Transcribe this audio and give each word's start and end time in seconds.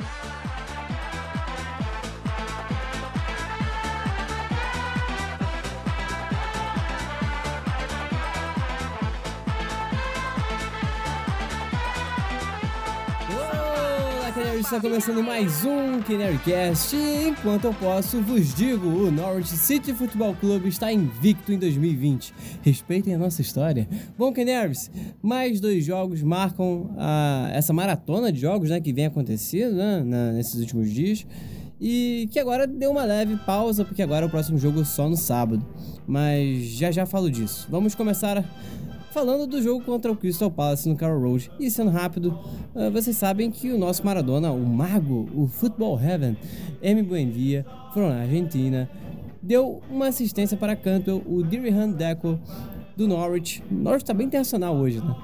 Bye. 0.00 0.33
Está 14.60 14.80
começando 14.80 15.20
mais 15.20 15.64
um 15.64 16.00
Canarycast 16.00 16.94
enquanto 16.94 17.64
eu 17.64 17.74
posso, 17.74 18.20
vos 18.22 18.54
digo, 18.54 18.86
o 18.86 19.10
Norwich 19.10 19.48
City 19.48 19.92
Football 19.92 20.36
Club 20.36 20.66
está 20.66 20.92
invicto 20.92 21.52
em 21.52 21.58
2020. 21.58 22.32
Respeitem 22.62 23.14
a 23.14 23.18
nossa 23.18 23.42
história. 23.42 23.88
Bom, 24.16 24.32
Canaries, 24.32 24.92
mais 25.20 25.60
dois 25.60 25.84
jogos 25.84 26.22
marcam 26.22 26.94
a, 26.96 27.50
essa 27.52 27.72
maratona 27.72 28.30
de 28.30 28.40
jogos 28.40 28.70
né, 28.70 28.80
que 28.80 28.92
vem 28.92 29.06
acontecendo 29.06 29.74
né, 29.74 30.02
na, 30.04 30.32
nesses 30.32 30.60
últimos 30.60 30.88
dias 30.88 31.26
e 31.80 32.28
que 32.30 32.38
agora 32.38 32.64
deu 32.64 32.92
uma 32.92 33.04
leve 33.04 33.36
pausa 33.38 33.84
porque 33.84 34.02
agora 34.02 34.24
é 34.24 34.28
o 34.28 34.30
próximo 34.30 34.56
jogo 34.56 34.84
só 34.84 35.08
no 35.08 35.16
sábado. 35.16 35.66
Mas 36.06 36.64
já 36.66 36.92
já 36.92 37.04
falo 37.06 37.28
disso. 37.28 37.66
Vamos 37.68 37.94
começar... 37.96 38.44
Falando 39.14 39.46
do 39.46 39.62
jogo 39.62 39.84
contra 39.84 40.10
o 40.10 40.16
Crystal 40.16 40.50
Palace 40.50 40.88
no 40.88 40.96
Carroll 40.96 41.22
Road. 41.22 41.48
E 41.60 41.70
sendo 41.70 41.92
rápido, 41.92 42.36
uh, 42.74 42.90
vocês 42.90 43.16
sabem 43.16 43.48
que 43.48 43.70
o 43.70 43.78
nosso 43.78 44.04
Maradona, 44.04 44.50
o 44.50 44.66
mago, 44.66 45.28
o 45.32 45.46
Football 45.46 46.00
Heaven, 46.02 46.36
M. 46.82 47.00
Buendia, 47.00 47.64
from 47.92 48.08
Argentina, 48.08 48.90
deu 49.40 49.80
uma 49.88 50.08
assistência 50.08 50.56
para 50.56 50.74
Cantwell, 50.74 51.22
o 51.28 51.44
Dirihan 51.44 51.90
Deco 51.90 52.40
do 52.96 53.06
Norwich. 53.06 53.62
Norwich 53.70 54.02
está 54.02 54.12
bem 54.12 54.26
internacional 54.26 54.74
hoje, 54.74 54.98
né? 54.98 55.14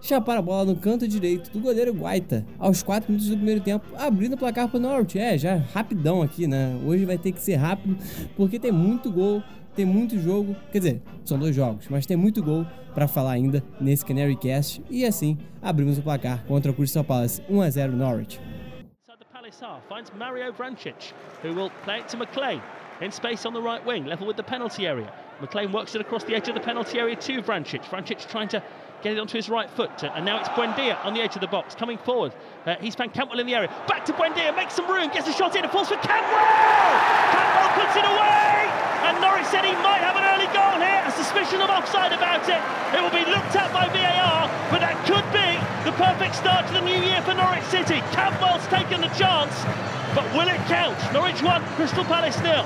chapar 0.00 0.38
a 0.38 0.42
bola 0.42 0.64
no 0.64 0.76
canto 0.76 1.06
direito 1.06 1.50
do 1.50 1.58
goleiro 1.58 1.92
Guaita 1.92 2.46
aos 2.58 2.82
4 2.84 3.10
minutos 3.10 3.28
do 3.28 3.36
primeiro 3.36 3.60
tempo, 3.60 3.84
abrindo 3.98 4.34
o 4.34 4.38
placar 4.38 4.68
para 4.68 4.78
o 4.78 4.80
Norwich. 4.80 5.18
É, 5.18 5.36
já 5.36 5.56
rapidão 5.56 6.22
aqui, 6.22 6.46
né? 6.46 6.80
Hoje 6.86 7.04
vai 7.04 7.18
ter 7.18 7.32
que 7.32 7.40
ser 7.40 7.56
rápido 7.56 7.96
porque 8.36 8.60
tem 8.60 8.72
muito 8.72 9.10
gol 9.10 9.42
tem 9.74 9.84
muito 9.84 10.18
jogo, 10.18 10.54
quer 10.72 10.78
dizer, 10.78 11.02
são 11.24 11.38
dois 11.38 11.54
jogos, 11.54 11.88
mas 11.88 12.06
tem 12.06 12.16
muito 12.16 12.42
gol 12.42 12.66
para 12.94 13.06
falar 13.06 13.32
ainda 13.32 13.62
nesse 13.80 14.04
Canary 14.04 14.36
Cast 14.36 14.82
e 14.90 15.04
assim 15.04 15.38
abrimos 15.62 15.98
o 15.98 16.02
placar 16.02 16.44
contra 16.46 16.70
o 16.70 16.74
Crystal 16.74 17.04
Palace 17.04 17.42
1 17.48 17.60
a 17.60 17.70
0 17.70 17.92
Norwich. 17.92 18.40
finds 19.88 20.12
Mario 20.14 20.52
Vrancic, 20.52 21.12
who 21.42 21.52
will 21.52 21.70
play 21.82 21.98
it 21.98 22.08
to 22.08 22.16
McLean 22.16 22.62
in 23.00 23.10
space 23.10 23.44
on 23.44 23.52
the 23.52 23.60
right 23.60 23.84
wing, 23.84 24.06
level 24.06 24.26
with 24.26 24.36
the 24.36 24.42
penalty 24.42 24.86
area. 24.86 25.12
McLean 25.40 25.72
works 25.72 25.94
it 25.94 26.00
across 26.00 26.24
the 26.24 26.34
edge 26.34 26.48
of 26.48 26.54
the 26.54 26.60
penalty 26.60 26.98
area 26.98 27.16
to 27.16 27.42
Vrancic. 27.42 27.82
Vrancic 27.84 28.28
trying 28.30 28.48
to 28.48 28.62
get 29.02 29.14
it 29.14 29.18
onto 29.18 29.36
his 29.36 29.48
right 29.48 29.70
foot, 29.70 30.04
and 30.04 30.24
now 30.24 30.38
it's 30.38 30.48
Buendia 30.50 31.02
on 31.04 31.14
the 31.14 31.20
edge 31.20 31.34
of 31.34 31.40
the 31.40 31.46
box, 31.46 31.74
coming 31.74 31.98
forward. 31.98 32.32
Uh, 32.66 32.76
he's 32.80 32.94
found 32.94 33.12
Campbell 33.14 33.40
in 33.40 33.46
the 33.46 33.54
area. 33.54 33.68
Back 33.88 34.04
to 34.06 34.12
Buendia, 34.12 34.54
makes 34.54 34.74
some 34.74 34.86
room, 34.86 35.10
gets 35.10 35.28
a 35.28 35.32
shot 35.32 35.56
in, 35.56 35.64
and 35.64 35.72
falls 35.72 35.88
for 35.88 35.96
Campbell! 35.96 36.36
Campbell 37.32 37.82
puts 37.82 37.96
it 37.96 38.04
away! 38.04 38.59
And 39.10 39.20
Norwich 39.20 39.46
said 39.46 39.64
he 39.64 39.74
might 39.82 40.06
have 40.06 40.14
an 40.14 40.22
early 40.22 40.46
goal 40.54 40.78
here. 40.78 41.02
A 41.02 41.10
suspicion 41.10 41.60
of 41.60 41.68
offside 41.68 42.12
about 42.12 42.46
it. 42.46 42.62
It 42.94 43.02
will 43.02 43.10
be 43.10 43.26
looked 43.26 43.58
at 43.58 43.66
by 43.74 43.90
VAR, 43.90 44.46
but 44.70 44.86
that 44.86 44.94
could 45.02 45.26
be 45.34 45.50
the 45.82 45.90
perfect 45.98 46.36
start 46.36 46.68
to 46.68 46.74
the 46.74 46.80
new 46.80 46.94
year 46.94 47.20
for 47.22 47.34
Norwich 47.34 47.66
City. 47.74 48.06
Campbell's 48.14 48.62
taken 48.70 49.00
the 49.00 49.10
chance, 49.18 49.50
but 50.14 50.22
will 50.30 50.46
it 50.46 50.62
count? 50.70 50.94
Norwich 51.12 51.42
1, 51.42 51.60
Crystal 51.74 52.04
Palace 52.04 52.38
nil. 52.38 52.62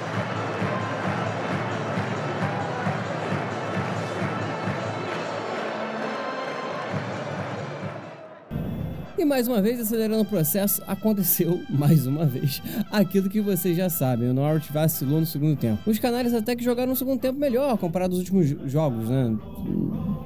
E 9.25 9.27
mais 9.27 9.49
uma 9.49 9.63
vez, 9.63 9.81
acelerando 9.81 10.21
o 10.21 10.25
processo, 10.27 10.83
aconteceu 10.87 11.63
mais 11.73 12.07
uma 12.07 12.27
vez 12.27 12.61
aquilo 12.93 13.31
que 13.31 13.41
vocês 13.41 13.75
já 13.75 13.89
sabem: 13.89 14.29
o 14.29 14.35
Norwich 14.35 14.71
vacilou 14.71 15.19
no 15.19 15.25
segundo 15.25 15.57
tempo. 15.57 15.79
Os 15.91 15.99
Canários 15.99 16.35
até 16.35 16.55
que 16.55 16.63
jogaram 16.63 16.93
um 16.93 16.95
segundo 16.95 17.19
tempo 17.19 17.41
melhor 17.41 17.79
comparado 17.79 18.13
aos 18.13 18.19
últimos 18.19 18.71
jogos, 18.71 19.09
né? 19.09 19.35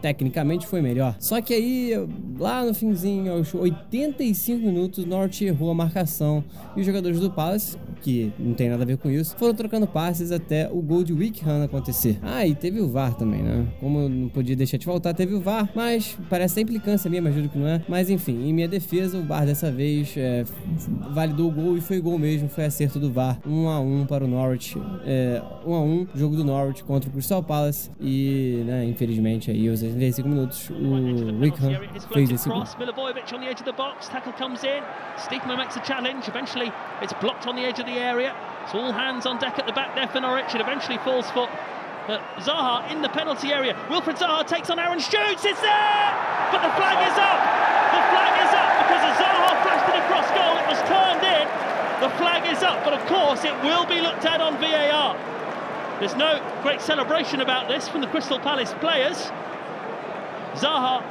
Tecnicamente 0.03 0.67
foi 0.67 0.83
melhor. 0.83 1.15
Só 1.21 1.41
que 1.41 1.55
aí, 1.55 1.93
lá 2.41 2.65
no 2.65 2.75
finzinho, 2.75 3.35
aos 3.35 3.55
85 3.55 4.67
minutos, 4.67 5.05
o 5.05 5.07
Norwich 5.07 5.45
errou 5.45 5.71
a 5.71 5.75
marcação 5.75 6.43
e 6.77 6.81
os 6.81 6.87
jogadores 6.87 7.21
do 7.21 7.31
Palace 7.31 7.79
que 7.99 8.33
não 8.39 8.55
tem 8.55 8.69
nada 8.69 8.83
a 8.83 8.87
ver 8.87 8.99
com 8.99 9.11
isso, 9.11 9.37
foram 9.37 9.55
trocando 9.55 9.87
passes 9.87 10.33
até 10.33 10.69
o 10.71 10.81
gol 10.81 11.05
de 11.05 11.13
Wickham 11.13 11.63
acontecer. 11.63 12.19
Ah, 12.23 12.47
e 12.47 12.55
teve 12.55 12.81
o 12.81 12.89
VAR 12.89 13.15
também, 13.15 13.43
né? 13.43 13.67
Como 13.81 14.09
não 14.09 14.29
podia 14.29 14.57
deixar 14.57 14.77
de 14.77 14.87
voltar, 14.87 15.15
teve 15.15 15.35
o 15.35 15.41
VAR, 15.41 15.69
mas 15.75 16.19
parece 16.29 16.55
ser 16.55 16.61
implicância 16.63 17.09
minha, 17.09 17.23
mas 17.23 17.35
juro 17.35 17.49
que 17.49 17.59
não 17.59 17.67
é. 17.67 17.83
Mas 17.89 18.11
enfim, 18.11 18.49
em 18.49 18.53
minha 18.53 18.69
defesa, 18.69 19.19
o 19.19 19.23
VAR 19.23 19.47
dessa 19.47 19.71
vez 19.71 20.15
é, 20.17 20.45
validou 21.11 21.49
o 21.49 21.53
gol 21.53 21.77
e 21.77 21.81
foi 21.81 22.01
gol 22.01 22.19
mesmo, 22.19 22.49
foi 22.49 22.65
acerto 22.65 22.99
do 22.99 23.13
VAR. 23.13 23.39
1 23.47 23.53
um 23.53 23.69
a 23.69 23.81
1 23.81 24.01
um 24.01 24.07
para 24.07 24.25
o 24.25 24.29
Norwich. 24.29 24.77
É, 25.05 25.43
1 25.65 25.71
um 25.71 25.75
a 25.75 25.81
1 25.81 26.07
jogo 26.15 26.37
do 26.37 26.45
Norwich 26.45 26.85
contra 26.85 27.09
o 27.09 27.13
Crystal 27.13 27.43
Palace 27.43 27.91
e, 28.01 28.63
né, 28.67 28.85
infelizmente 28.85 29.51
aí 29.51 29.69
aos 29.69 29.83
85 29.83 30.29
minutos 30.29 30.71
o 30.71 31.41
Wickham 31.41 31.71
fez 32.13 32.31
esse 32.31 32.49
gol. 32.49 32.65
Milivojevic 32.79 33.35
on 33.35 33.41
the 33.41 33.47
edge 33.47 33.61
of 33.61 33.65
the 33.65 33.73
box, 33.73 34.09
tackle 34.09 34.33
comes 34.33 34.63
in, 34.65 34.83
Steekman 35.17 35.57
makes 35.57 35.77
a 35.77 35.81
challenge, 35.85 36.29
eventually 36.29 36.73
it's 37.03 37.13
blocked 37.21 37.47
on 37.47 37.57
the 37.57 37.65
edge 37.65 37.81
of 37.81 37.87
the 37.89 37.99
area. 37.99 38.37
It's 38.65 38.75
all 38.75 38.93
hands 38.93 39.25
on 39.25 39.39
deck 39.39 39.59
at 39.59 39.67
the 39.67 39.73
back 39.73 39.95
there 39.95 40.09
for 40.09 40.21
Norwich. 40.21 40.55
It 40.55 40.61
eventually 40.61 40.99
falls 40.99 41.31
for 41.31 41.49
uh, 41.49 42.21
Zaha 42.37 42.91
in 42.93 43.01
the 43.01 43.09
penalty 43.09 43.49
area. 43.53 43.77
Wilfred 43.89 44.17
Zaha 44.17 44.47
takes 44.47 44.69
on 44.69 44.79
Aaron 44.79 45.01
shoots. 45.01 45.45
It's 45.45 45.61
there! 45.61 46.11
But 46.53 46.61
the 46.61 46.73
flag 46.77 47.01
is 47.09 47.17
up! 47.17 47.41
The 47.97 48.03
flag 48.13 48.33
is 48.45 48.53
up 48.53 48.73
because 48.85 49.03
as 49.09 49.17
Zaha 49.17 49.51
flashed 49.65 49.89
it 49.89 49.97
across 50.05 50.29
goal. 50.37 50.55
It 50.61 50.69
was 50.69 50.81
turned 50.85 51.25
in. 51.25 51.47
The 52.05 52.13
flag 52.21 52.45
is 52.53 52.63
up, 52.63 52.85
but 52.85 52.93
of 52.93 53.05
course 53.09 53.45
it 53.45 53.57
will 53.65 53.87
be 53.87 54.01
looked 54.01 54.25
at 54.25 54.41
on 54.41 54.61
VAR. 54.61 55.17
There's 55.99 56.15
no 56.15 56.41
great 56.63 56.81
celebration 56.81 57.41
about 57.41 57.69
this 57.69 57.89
from 57.89 58.03
the 58.03 58.07
Crystal 58.07 58.39
Palace 58.39 58.73
players. 58.81 59.17
Zaha 60.55 61.03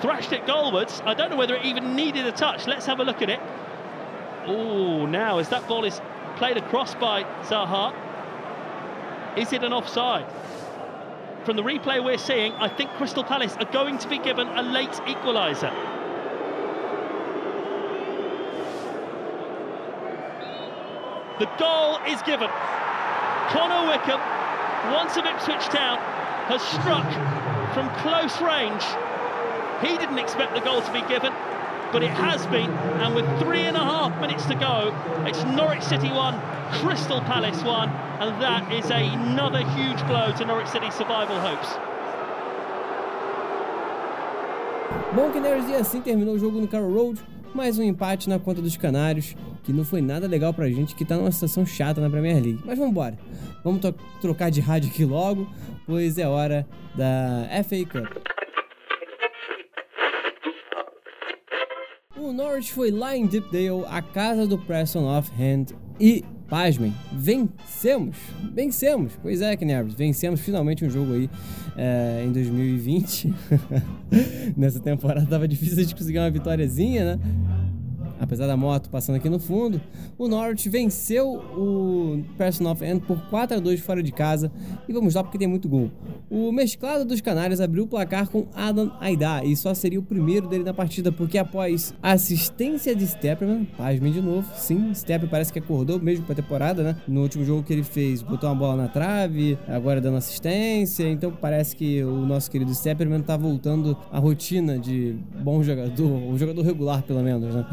thrashed 0.00 0.32
it 0.32 0.46
goalwards. 0.46 1.02
I 1.04 1.14
don't 1.14 1.30
know 1.30 1.36
whether 1.36 1.56
it 1.56 1.64
even 1.64 1.94
needed 1.94 2.26
a 2.26 2.32
touch. 2.32 2.66
Let's 2.66 2.86
have 2.86 3.00
a 3.00 3.04
look 3.04 3.22
at 3.22 3.28
it. 3.28 3.40
Oh, 4.46 5.06
now 5.06 5.38
as 5.38 5.48
that 5.50 5.68
ball 5.68 5.84
is 5.84 6.00
played 6.36 6.56
across 6.56 6.94
by 6.96 7.22
Zaha, 7.42 7.94
is 9.36 9.52
it 9.52 9.62
an 9.62 9.72
offside? 9.72 10.26
From 11.44 11.56
the 11.56 11.62
replay 11.62 12.02
we're 12.02 12.18
seeing, 12.18 12.52
I 12.54 12.68
think 12.68 12.90
Crystal 12.92 13.24
Palace 13.24 13.56
are 13.58 13.70
going 13.72 13.98
to 13.98 14.08
be 14.08 14.18
given 14.18 14.48
a 14.48 14.62
late 14.62 14.90
equaliser. 15.06 15.72
The 21.38 21.46
goal 21.58 21.98
is 22.08 22.20
given. 22.22 22.48
Connor 23.48 23.88
Wickham, 23.90 24.20
once 24.92 25.16
of 25.16 25.24
Ipswich 25.24 25.66
Town, 25.70 25.98
has 26.48 26.62
struck 26.62 27.06
from 27.74 27.88
close 28.02 28.40
range. 28.40 28.82
He 29.82 29.96
didn't 29.98 30.18
expect 30.18 30.54
the 30.54 30.60
goal 30.60 30.82
to 30.82 30.92
be 30.92 31.02
given 31.08 31.32
but 31.92 32.02
it 32.02 32.10
has 32.10 32.46
been. 32.46 32.70
And 33.02 33.14
with 33.14 33.26
three 33.38 33.62
and 33.62 33.76
a 33.76 33.84
half 33.84 34.18
minutes 34.20 34.46
to 34.46 34.54
go, 34.54 34.92
it's 35.26 35.44
Norwich 35.44 35.82
City 35.82 36.08
1, 36.08 36.40
Crystal 36.80 37.20
Palace 37.20 37.62
1, 37.62 37.88
and 37.88 38.42
that 38.42 38.72
is 38.72 38.90
another 38.90 39.62
huge 39.76 40.04
blow 40.06 40.32
to 40.32 40.44
Norwich 40.44 40.68
City's 40.68 40.94
survival 40.94 41.38
hopes. 41.40 41.68
Bom, 45.14 45.30
Canaries, 45.30 45.68
e 45.68 45.74
assim 45.74 46.00
terminou 46.00 46.34
o 46.34 46.38
jogo 46.38 46.58
no 46.58 46.66
Carroll 46.66 46.92
Road. 46.92 47.20
Mais 47.54 47.78
um 47.78 47.82
empate 47.82 48.30
na 48.30 48.38
conta 48.38 48.62
dos 48.62 48.78
Canários, 48.78 49.36
que 49.62 49.74
não 49.74 49.84
foi 49.84 50.00
nada 50.00 50.26
legal 50.26 50.54
pra 50.54 50.70
gente 50.70 50.94
que 50.94 51.04
tá 51.04 51.16
numa 51.16 51.30
situação 51.30 51.66
chata 51.66 52.00
na 52.00 52.08
Premier 52.08 52.42
League. 52.42 52.60
Mas 52.64 52.78
vamos 52.78 52.92
embora. 52.92 53.18
Vamos 53.62 53.82
trocar 54.22 54.50
de 54.50 54.62
rádio 54.62 54.88
aqui 54.88 55.04
logo, 55.04 55.46
pois 55.86 56.16
é 56.16 56.26
hora 56.26 56.66
da 56.94 57.46
FA 57.62 57.84
Cup. 57.84 58.31
O 62.32 62.34
Norwich 62.34 62.72
foi 62.72 62.90
lá 62.90 63.14
em 63.14 63.26
Deepdale, 63.26 63.84
a 63.90 64.00
casa 64.00 64.46
do 64.46 64.56
Preston 64.56 65.04
of 65.18 65.30
Hand, 65.38 65.66
e, 66.00 66.24
pasmem, 66.48 66.94
vencemos! 67.12 68.16
Vencemos! 68.54 69.12
Pois 69.20 69.42
é, 69.42 69.54
Knabbs, 69.54 69.92
vencemos 69.92 70.40
finalmente 70.40 70.82
um 70.82 70.88
jogo 70.88 71.12
aí 71.12 71.28
é, 71.76 72.24
em 72.24 72.32
2020. 72.32 73.34
Nessa 74.56 74.80
temporada 74.80 75.26
tava 75.26 75.46
difícil 75.46 75.84
de 75.84 75.94
conseguir 75.94 76.20
uma 76.20 76.30
vitóriazinha, 76.30 77.16
né? 77.16 77.22
Apesar 78.32 78.46
da 78.46 78.56
moto 78.56 78.88
passando 78.88 79.16
aqui 79.16 79.28
no 79.28 79.38
fundo, 79.38 79.78
o 80.16 80.26
Norwich 80.26 80.66
venceu 80.70 81.34
o 81.34 82.24
Preston 82.38 82.74
End 82.82 83.00
por 83.06 83.20
4 83.28 83.58
a 83.58 83.60
2 83.60 83.80
fora 83.80 84.02
de 84.02 84.10
casa 84.10 84.50
e 84.88 84.92
vamos 84.92 85.14
lá 85.14 85.22
porque 85.22 85.36
tem 85.36 85.46
muito 85.46 85.68
gol. 85.68 85.90
O 86.30 86.50
mesclado 86.50 87.04
dos 87.04 87.20
Canários 87.20 87.60
abriu 87.60 87.84
o 87.84 87.86
placar 87.86 88.30
com 88.30 88.46
Adam 88.54 88.90
Aida 89.00 89.44
e 89.44 89.54
só 89.54 89.74
seria 89.74 90.00
o 90.00 90.02
primeiro 90.02 90.48
dele 90.48 90.64
na 90.64 90.72
partida 90.72 91.12
porque 91.12 91.36
após 91.36 91.94
a 92.02 92.12
assistência 92.12 92.96
de 92.96 93.06
Stepperman, 93.06 93.66
pasmem 93.76 94.10
de 94.10 94.22
novo, 94.22 94.48
sim, 94.56 94.94
Stepper 94.94 95.28
parece 95.28 95.52
que 95.52 95.58
acordou 95.58 96.00
mesmo 96.00 96.24
para 96.24 96.32
a 96.32 96.36
temporada, 96.36 96.82
né? 96.82 96.96
No 97.06 97.20
último 97.20 97.44
jogo 97.44 97.62
que 97.62 97.72
ele 97.72 97.84
fez, 97.84 98.22
botou 98.22 98.48
uma 98.48 98.56
bola 98.56 98.76
na 98.76 98.88
trave, 98.88 99.58
agora 99.68 100.00
dando 100.00 100.16
assistência, 100.16 101.06
então 101.06 101.30
parece 101.30 101.76
que 101.76 102.02
o 102.02 102.24
nosso 102.24 102.50
querido 102.50 102.74
Stepperman 102.74 103.20
tá 103.20 103.36
voltando 103.36 103.94
à 104.10 104.18
rotina 104.18 104.78
de 104.78 105.16
bom 105.42 105.62
jogador, 105.62 106.10
um 106.10 106.38
jogador 106.38 106.62
regular 106.62 107.02
pelo 107.02 107.22
menos, 107.22 107.54
né? 107.54 107.66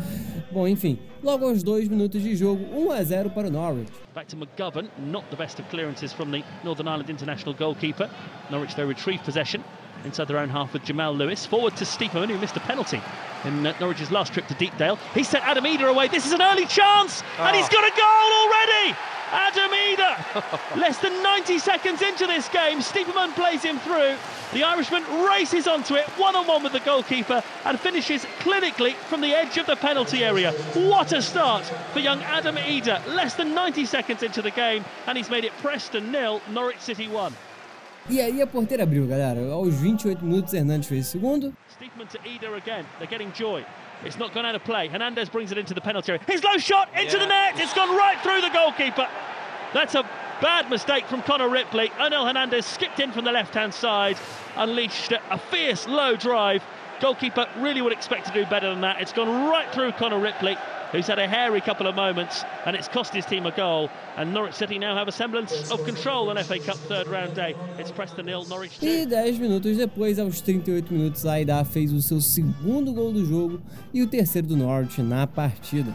Bom, 0.51 0.67
enfim, 0.67 0.97
logo 1.21 1.47
aos 1.47 1.61
dois 1.61 1.87
minutos 1.87 2.23
de 2.23 2.35
jogo, 2.35 2.65
1 2.75 2.91
a 2.91 3.03
0 3.03 3.29
para 3.29 3.47
o 3.47 3.51
Norwich. 3.51 3.91
Back 4.15 4.27
to 4.29 4.35
McGovern, 4.35 4.89
not 4.97 5.23
the 5.29 5.35
best 5.35 5.59
of 5.59 5.69
clearances 5.69 6.11
from 6.11 6.31
the 6.31 6.43
Northern 6.63 6.87
Ireland 6.87 7.09
international 7.09 7.53
goalkeeper. 7.53 8.09
Norwich 8.49 8.73
though 8.75 8.87
retrieve 8.87 9.21
possession 9.23 9.63
inside 10.05 10.27
their 10.27 10.39
own 10.39 10.49
half 10.49 10.73
with 10.73 10.83
Jamal 10.83 11.13
Lewis. 11.13 11.45
Forward 11.45 11.75
to 11.77 11.85
Stieperman, 11.85 12.29
who 12.29 12.37
missed 12.39 12.57
a 12.57 12.61
penalty 12.61 12.99
in 13.45 13.67
uh, 13.67 13.77
Norwich's 13.79 14.11
last 14.11 14.33
trip 14.33 14.47
to 14.47 14.55
Deepdale. 14.55 14.97
He 15.13 15.23
sent 15.23 15.47
Adam 15.47 15.67
Eder 15.67 15.87
away. 15.87 16.07
This 16.07 16.25
is 16.25 16.31
an 16.31 16.41
early 16.41 16.65
chance, 16.65 17.21
oh. 17.37 17.43
and 17.43 17.55
he's 17.55 17.69
got 17.69 17.83
a 17.83 17.95
goal 17.95 18.31
already. 18.41 18.97
Adam 19.31 19.71
Eder, 19.73 20.15
less 20.79 20.97
than 20.99 21.21
90 21.23 21.59
seconds 21.59 22.01
into 22.01 22.27
this 22.27 22.47
game, 22.49 22.79
Stieperman 22.79 23.33
plays 23.35 23.63
him 23.63 23.79
through. 23.79 24.15
The 24.53 24.63
Irishman 24.63 25.03
races 25.25 25.67
onto 25.67 25.95
it, 25.95 26.05
one 26.17 26.35
on 26.35 26.47
one 26.47 26.63
with 26.63 26.73
the 26.73 26.79
goalkeeper, 26.79 27.43
and 27.65 27.79
finishes 27.79 28.25
clinically 28.39 28.93
from 28.93 29.21
the 29.21 29.33
edge 29.33 29.57
of 29.57 29.67
the 29.67 29.75
penalty 29.75 30.23
area. 30.23 30.51
What 30.73 31.13
a 31.13 31.21
start 31.21 31.63
for 31.93 31.99
young 31.99 32.21
Adam 32.23 32.57
Eder, 32.57 33.01
less 33.07 33.35
than 33.35 33.53
90 33.53 33.85
seconds 33.85 34.23
into 34.23 34.41
the 34.41 34.51
game, 34.51 34.83
and 35.07 35.17
he's 35.17 35.29
made 35.29 35.45
it 35.45 35.51
Preston 35.61 36.11
nil, 36.11 36.41
Norwich 36.49 36.79
City 36.79 37.07
1. 37.07 37.33
E 38.09 38.19
aí 38.19 38.41
a 38.41 38.47
porteira 38.47 38.83
abriu, 38.83 39.05
galera. 39.05 39.39
Aos 39.51 39.75
28 39.81 40.23
minutos, 40.23 40.53
Hernandes 40.53 40.87
fez 40.87 41.07
o 41.07 41.11
segundo. 41.11 41.53
Steepman 41.69 42.07
to 42.07 42.17
Eder 42.25 42.55
again. 42.55 42.83
They're 42.97 43.07
getting 43.07 43.31
joy. 43.33 43.63
It's 44.03 44.17
not 44.17 44.33
gone 44.33 44.45
out 44.45 44.55
of 44.55 44.63
play. 44.63 44.87
Hernandez 44.87 45.29
brings 45.29 45.51
it 45.51 45.57
into 45.57 45.73
the 45.73 45.81
penalty 45.81 46.13
area. 46.13 46.23
His 46.27 46.43
low 46.43 46.57
shot 46.57 46.89
into 46.97 47.17
yeah. 47.17 47.23
the 47.23 47.27
net. 47.27 47.59
It's 47.59 47.73
gone 47.73 47.95
right 47.95 48.19
through 48.21 48.41
the 48.41 48.49
goalkeeper. 48.49 49.07
That's 49.73 49.95
a 49.95 50.03
bad 50.41 50.69
mistake 50.69 51.05
from 51.07 51.21
Conor 51.21 51.49
Ripley. 51.49 51.89
Onel 51.99 52.25
Hernandez 52.25 52.65
skipped 52.65 52.99
in 52.99 53.11
from 53.11 53.25
the 53.25 53.31
left-hand 53.31 53.73
side, 53.73 54.17
unleashed 54.55 55.11
a 55.11 55.37
fierce 55.37 55.87
low 55.87 56.15
drive. 56.15 56.63
Goalkeeper 57.01 57.47
really 57.57 57.81
would 57.81 57.93
expect 57.93 58.27
to 58.27 58.33
do 58.33 58.45
better 58.45 58.69
than 58.69 58.81
that. 58.81 59.01
It's 59.01 59.13
gone 59.13 59.49
right 59.49 59.71
through 59.73 59.91
Conor 59.93 60.19
Ripley. 60.19 60.57
Who's 60.91 61.07
had 61.07 61.19
a 61.19 61.27
hairy 61.27 61.62
couple 61.62 61.88
of 61.88 61.95
moments 61.95 62.44
and 62.65 62.75
it's 62.75 62.88
cost 62.88 63.13
his 63.13 63.25
team 63.25 63.45
a 63.45 63.51
goal. 63.51 63.89
And 64.18 64.33
Norwich 64.33 64.56
City 64.56 64.80
now 64.80 64.95
have 64.95 65.07
a 65.07 65.12
semblance 65.12 65.71
of 65.71 65.83
control 65.86 66.30
on 66.30 66.38
FA 66.44 66.59
Cup 66.59 66.77
third 66.77 67.07
round 67.07 67.36
day. 67.36 67.56
It's 67.77 67.91
Preston 67.91 68.25
nil, 68.25 68.45
Norwich 68.45 68.80
2. 68.80 68.86
E 68.86 69.06
10 69.06 69.39
minutos 69.39 69.77
depois, 69.77 70.19
aos 70.19 70.41
38 70.41 70.91
minutos, 70.91 71.25
Aida 71.25 71.63
fez 71.65 71.91
o 71.94 72.01
seu 72.01 72.19
segundo 72.21 72.94
gol 72.94 73.13
do 73.13 73.25
jogo 73.25 73.62
e 73.94 74.01
o 74.01 74.07
terceiro 74.07 74.47
do 74.47 74.57
Norwich 74.57 75.01
na 75.01 75.25
partida. 75.27 75.94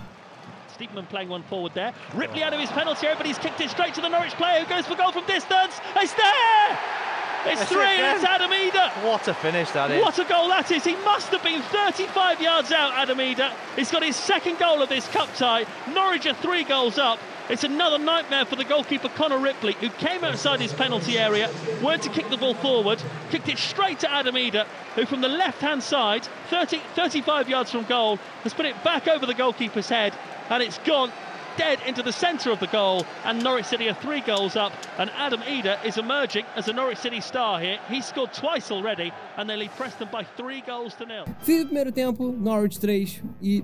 Steepman 0.75 1.07
playing 1.07 1.29
one 1.29 1.43
forward 1.45 1.73
there. 1.75 1.93
Ripley 2.15 2.43
out 2.43 2.53
of 2.53 2.61
his 2.61 2.71
penalty 2.71 3.07
area, 3.07 3.17
but 3.17 3.27
he's 3.27 3.39
kicked 3.39 3.61
it 3.61 3.71
straight 3.71 3.95
to 3.95 4.01
the 4.01 4.09
Norwich 4.09 4.35
player 4.35 4.61
who 4.61 4.67
goes 4.67 4.87
for 4.87 4.97
goal 4.97 5.13
from 5.13 5.25
distance. 5.27 5.81
It's 5.97 6.13
there! 6.15 7.04
It's 7.47 7.61
That's 7.61 7.73
three, 7.73 7.83
it 7.83 8.17
it's 8.17 8.25
Adam 8.25 8.53
Eder. 8.53 8.91
What 9.07 9.29
a 9.29 9.35
finish 9.35 9.71
that 9.73 9.91
is. 9.91 10.03
What 10.03 10.19
a 10.19 10.25
goal 10.25 10.49
that 10.49 10.71
is. 10.71 10.83
He 10.83 10.97
must 10.97 11.29
have 11.29 11.43
been 11.43 11.61
35 11.61 12.41
yards 12.41 12.73
out, 12.73 12.95
Adam 12.95 13.21
Eder. 13.21 13.53
He's 13.77 13.91
got 13.91 14.03
his 14.03 14.17
second 14.17 14.59
goal 14.59 14.81
of 14.81 14.89
this 14.89 15.07
cup 15.09 15.29
tie. 15.37 15.67
Norwich 15.93 16.27
are 16.27 16.35
three 16.35 16.65
goals 16.65 16.97
up. 16.97 17.19
It's 17.51 17.63
another 17.63 17.99
nightmare 17.99 18.47
for 18.47 18.57
the 18.57 18.65
goalkeeper 18.65 19.11
Conor 19.11 19.39
Ripley, 19.39 19.75
who 19.75 19.91
came 19.91 20.25
outside 20.25 20.61
his 20.61 20.73
penalty 20.73 21.19
area, 21.19 21.51
went 21.83 22.03
to 22.05 22.09
kick 22.09 22.31
the 22.31 22.39
ball 22.39 22.55
forward, 22.55 23.03
kicked 23.31 23.51
it 23.51 23.59
straight 23.59 23.99
to 24.01 24.11
Adam 24.11 24.35
Eder, 24.35 24.65
who 24.95 25.05
from 25.05 25.21
the 25.21 25.29
left-hand 25.29 25.83
side, 25.83 26.27
30, 26.49 26.81
35 26.95 27.51
yards 27.51 27.71
from 27.71 27.85
goal, 27.85 28.17
has 28.45 28.55
put 28.55 28.65
it 28.65 28.83
back 28.83 29.07
over 29.09 29.27
the 29.27 29.35
goalkeeper's 29.35 29.91
head, 29.91 30.15
and 30.49 30.63
it's 30.63 30.79
gone 30.79 31.13
dead 31.57 31.79
into 31.87 32.03
the 32.03 32.13
centre 32.13 32.51
of 32.51 32.61
the 32.61 32.67
goal, 32.69 33.05
and 33.25 33.43
Norwich 33.43 33.67
City 33.67 33.89
are 33.89 33.95
three 33.95 34.21
goals 34.21 34.57
up. 34.57 34.73
And 34.99 35.11
Adam 35.11 35.43
Eder 35.43 35.79
is 35.85 35.99
emerging 35.99 36.45
as 36.57 36.69
a 36.69 36.73
Norwich 36.73 36.99
City 36.99 37.21
star 37.21 37.61
here. 37.61 37.79
He's 37.89 38.07
scored 38.07 38.33
twice 38.33 38.71
already, 38.71 39.13
and 39.37 39.49
they 39.49 39.57
lead 39.57 39.71
Preston 39.73 40.09
by 40.11 40.25
three 40.25 40.61
goals 40.61 40.95
to 40.95 41.07
nil. 41.07 41.25
Fim 41.41 41.63
do 41.63 41.65
primeiro 41.67 41.91
tempo, 41.91 42.31
Norwich 42.31 42.79
3 42.79 43.21
e 43.43 43.63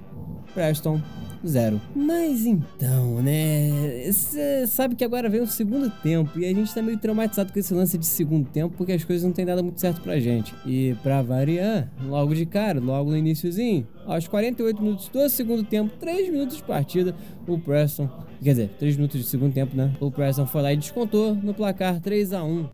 Preston 0.54 1.02
zero. 1.46 1.80
Mas 1.94 2.44
então, 2.44 3.22
né? 3.22 4.10
Você 4.10 4.66
sabe 4.66 4.94
que 4.94 5.04
agora 5.04 5.28
vem 5.28 5.40
o 5.40 5.46
segundo 5.46 5.90
tempo 6.02 6.38
e 6.38 6.44
a 6.44 6.54
gente 6.54 6.74
tá 6.74 6.82
meio 6.82 6.98
traumatizado 6.98 7.52
com 7.52 7.58
esse 7.58 7.72
lance 7.72 7.96
de 7.96 8.06
segundo 8.06 8.48
tempo 8.48 8.74
porque 8.76 8.92
as 8.92 9.04
coisas 9.04 9.24
não 9.24 9.32
têm 9.32 9.44
dado 9.44 9.62
muito 9.62 9.80
certo 9.80 10.00
pra 10.00 10.18
gente. 10.18 10.54
E 10.66 10.94
pra 11.02 11.22
variar, 11.22 11.90
logo 12.02 12.34
de 12.34 12.46
cara, 12.46 12.80
logo 12.80 13.10
no 13.10 13.16
iníciozinho, 13.16 13.86
aos 14.06 14.26
48 14.28 14.82
minutos 14.82 15.08
do 15.08 15.28
segundo 15.28 15.64
tempo, 15.64 15.96
3 15.98 16.30
minutos 16.30 16.56
de 16.56 16.62
partida, 16.62 17.14
o 17.46 17.58
Preston, 17.58 18.08
quer 18.42 18.50
dizer, 18.50 18.68
3 18.78 18.96
minutos 18.96 19.20
de 19.20 19.26
segundo 19.26 19.52
tempo, 19.52 19.76
né? 19.76 19.92
O 20.00 20.10
Preston 20.10 20.46
foi 20.46 20.62
lá 20.62 20.72
e 20.72 20.76
descontou 20.76 21.34
no 21.34 21.54
placar 21.54 22.00
3 22.00 22.32
a 22.32 22.42
1 22.42 22.68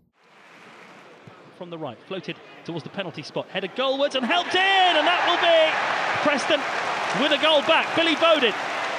from 1.57 1.71
the 1.71 1.77
right, 1.77 1.97
floated 2.07 2.35
towards 2.65 2.83
the 2.83 2.89
penalty 2.89 3.23
spot, 3.23 3.47
headed 3.49 3.71
goalwards 3.75 4.15
and 4.15 4.23
helped 4.23 4.53
in, 4.53 4.95
and 4.95 5.07
that 5.07 5.25
will 5.25 5.41
be 5.41 5.57
Preston 6.21 6.86
with 7.21 7.31
a 7.31 7.41
goal 7.41 7.61
back. 7.63 7.87
Billy 7.95 8.15
Bowden 8.15 8.53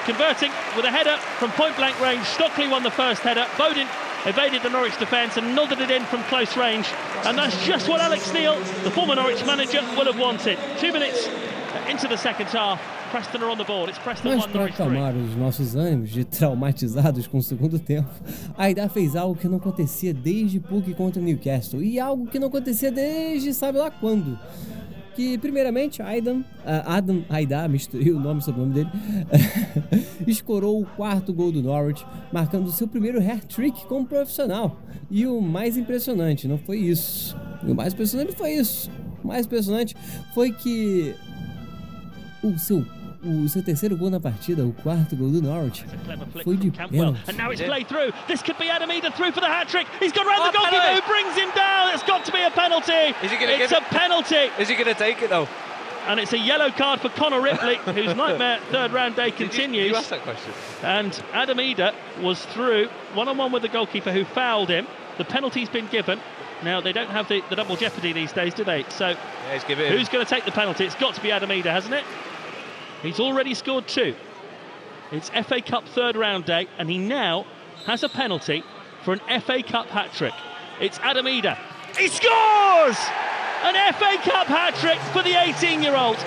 converting 0.05 0.51
with 0.75 0.85
a 0.85 0.91
header 0.91 1.17
from 1.37 1.51
point 1.51 1.75
blank 1.75 1.99
range. 2.01 2.25
Stockley 2.25 2.67
won 2.67 2.83
the 2.83 2.91
first 2.91 3.21
header. 3.21 3.45
Bowden 3.57 3.87
evaded 4.25 4.61
the 4.63 4.69
Norwich 4.69 4.97
defence 4.97 5.37
and 5.37 5.55
nodded 5.55 5.79
it 5.79 5.91
in 5.91 6.03
from 6.05 6.23
close 6.23 6.57
range. 6.57 6.87
And 7.25 7.37
that's 7.37 7.55
just 7.65 7.87
what 7.87 8.01
Alex 8.01 8.33
Neil, 8.33 8.55
the 8.83 8.91
former 8.91 9.15
Norwich 9.15 9.45
manager, 9.45 9.81
will 9.95 10.05
have 10.05 10.19
wanted. 10.19 10.57
Two 10.77 10.91
minutes 10.91 11.27
into 11.89 12.07
the 12.07 12.17
second 12.17 12.47
half. 12.47 12.81
Preston 13.11 13.41
are 13.41 13.49
on 13.49 13.57
the 13.57 13.63
board. 13.63 13.89
It's 13.89 13.97
Preston 13.99 14.35
Mas 14.35 14.45
para 14.45 14.65
acalmar 14.65 15.15
os 15.15 15.35
nossos 15.35 15.75
ânimos 15.75 16.11
de 16.11 16.23
traumatizados 16.23 17.25
com 17.25 17.39
o 17.39 17.41
segundo 17.41 17.79
tempo, 17.79 18.09
a 18.55 18.65
Aida 18.65 18.87
fez 18.87 19.15
algo 19.15 19.35
que 19.35 19.47
não 19.47 19.57
acontecia 19.57 20.13
desde 20.13 20.59
Puck 20.59 20.93
contra 20.93 21.19
o 21.19 21.25
Newcastle 21.25 21.81
e 21.81 21.99
algo 21.99 22.27
que 22.27 22.37
não 22.37 22.49
acontecia 22.49 22.91
desde 22.91 23.51
sabe 23.51 23.79
lá 23.79 23.89
quando 23.89 24.37
que 25.15 25.37
primeiramente 25.37 26.01
Aidan, 26.01 26.43
Adam 26.85 27.23
Aida, 27.29 27.67
misturei 27.69 28.11
o 28.11 28.19
nome 28.19 28.41
sobre 28.41 28.61
o 28.61 28.65
nome 28.65 28.75
dele, 28.75 28.89
escorou 30.27 30.81
o 30.81 30.85
quarto 30.85 31.33
gol 31.33 31.51
do 31.51 31.61
Norwich, 31.61 32.05
marcando 32.31 32.71
seu 32.71 32.87
primeiro 32.87 33.19
hat-trick 33.19 33.85
como 33.87 34.05
profissional. 34.05 34.79
E 35.09 35.25
o 35.25 35.41
mais 35.41 35.77
impressionante 35.77 36.47
não 36.47 36.57
foi 36.57 36.77
isso. 36.77 37.35
O 37.63 37.73
mais 37.73 37.93
impressionante 37.93 38.33
foi 38.33 38.51
isso. 38.53 38.91
O 39.23 39.27
mais 39.27 39.45
impressionante 39.45 39.95
foi 40.33 40.51
que 40.51 41.15
o 42.43 42.57
seu 42.57 42.85
o 43.23 43.47
seu 43.49 43.61
terceiro 43.61 43.95
gol 43.95 44.09
na 44.09 44.19
partida, 44.19 44.63
o 44.63 44.73
quarto 44.73 45.15
gol 45.15 45.29
do 45.29 45.41
Norwich, 45.41 45.85
foi 46.43 46.55
de 46.55 46.71
pênalti. 46.71 47.19
And 47.27 47.37
now 47.37 47.51
it's 47.51 47.61
played 47.61 47.87
through. 47.87 48.13
This 48.27 48.41
could 48.41 48.57
be 48.57 48.69
Adam 48.69 48.89
Eder 48.89 49.11
through 49.11 49.31
for 49.31 49.41
the 49.41 49.47
hat 49.47 49.67
trick. 49.67 49.87
He's 49.99 50.11
gone 50.11 50.25
round 50.25 50.41
oh, 50.41 50.51
the 50.51 50.57
goalkeeper 50.57 50.81
penalty. 50.81 51.01
who 51.01 51.07
brings 51.07 51.35
him 51.35 51.51
down. 51.55 51.93
It's 51.93 52.03
got 52.03 52.25
to 52.25 52.31
be 52.31 52.41
a 52.41 52.51
penalty. 52.51 53.15
Is 53.23 53.31
he 53.31 53.37
gonna 53.37 53.51
it's 53.53 53.73
a 53.73 53.77
it? 53.77 53.83
penalty. 53.83 54.49
Is 54.59 54.69
he 54.69 54.75
going 54.75 54.87
to 54.87 54.93
take 54.93 55.21
it 55.21 55.29
though? 55.29 55.47
And 56.07 56.19
it's 56.19 56.33
a 56.33 56.37
yellow 56.37 56.71
card 56.71 57.01
for 57.01 57.09
Conor 57.09 57.41
Ripley, 57.41 57.75
whose 57.93 58.15
nightmare 58.15 58.59
third 58.71 58.91
round 58.91 59.15
day 59.15 59.31
continues. 59.31 59.83
You, 59.83 59.91
you 59.91 59.95
asked 59.95 60.09
that 60.09 60.21
question. 60.21 60.53
And 60.81 61.21
Adam 61.33 61.59
Eder 61.59 61.93
was 62.21 62.45
through 62.47 62.87
one 63.13 63.27
on 63.27 63.37
one 63.37 63.51
with 63.51 63.61
the 63.61 63.69
goalkeeper 63.69 64.11
who 64.11 64.23
fouled 64.23 64.69
him. 64.69 64.87
The 65.17 65.25
penalty's 65.25 65.69
been 65.69 65.87
given. 65.87 66.19
Now, 66.63 66.81
they 66.81 66.91
don't 66.91 67.09
have 67.09 67.27
the, 67.29 67.41
the 67.49 67.55
double 67.55 67.77
jeopardy 67.77 68.11
these 68.11 68.33
days, 68.33 68.53
do 68.53 68.65
they? 68.65 68.83
So, 68.89 69.09
yeah, 69.09 69.89
who's 69.89 70.09
going 70.09 70.25
to 70.25 70.29
take 70.29 70.43
the 70.43 70.51
penalty? 70.51 70.83
It's 70.83 70.95
got 70.95 71.15
to 71.15 71.21
be 71.21 71.31
Adam 71.31 71.51
Eder, 71.51 71.71
hasn't 71.71 71.93
it? 71.93 72.03
He's 73.01 73.19
already 73.19 73.53
scored 73.53 73.87
two. 73.87 74.15
It's 75.11 75.29
FA 75.29 75.61
Cup 75.61 75.87
third 75.87 76.15
round 76.15 76.45
day, 76.45 76.67
and 76.77 76.89
he 76.89 76.97
now 76.97 77.45
has 77.85 78.03
a 78.03 78.09
penalty 78.09 78.63
for 79.03 79.13
an 79.13 79.41
FA 79.41 79.63
Cup 79.63 79.87
hat 79.87 80.13
trick. 80.13 80.33
It's 80.81 80.99
Adam 80.99 81.27
Eder. 81.27 81.57
He 81.97 82.07
scores! 82.07 82.97
An 83.63 83.93
FA 83.93 84.17
Cup 84.29 84.47
hat 84.47 84.75
trick 84.75 84.99
for 85.11 85.23
the 85.23 85.39
18 85.41 85.81
year 85.81 85.95
old. 85.95 86.17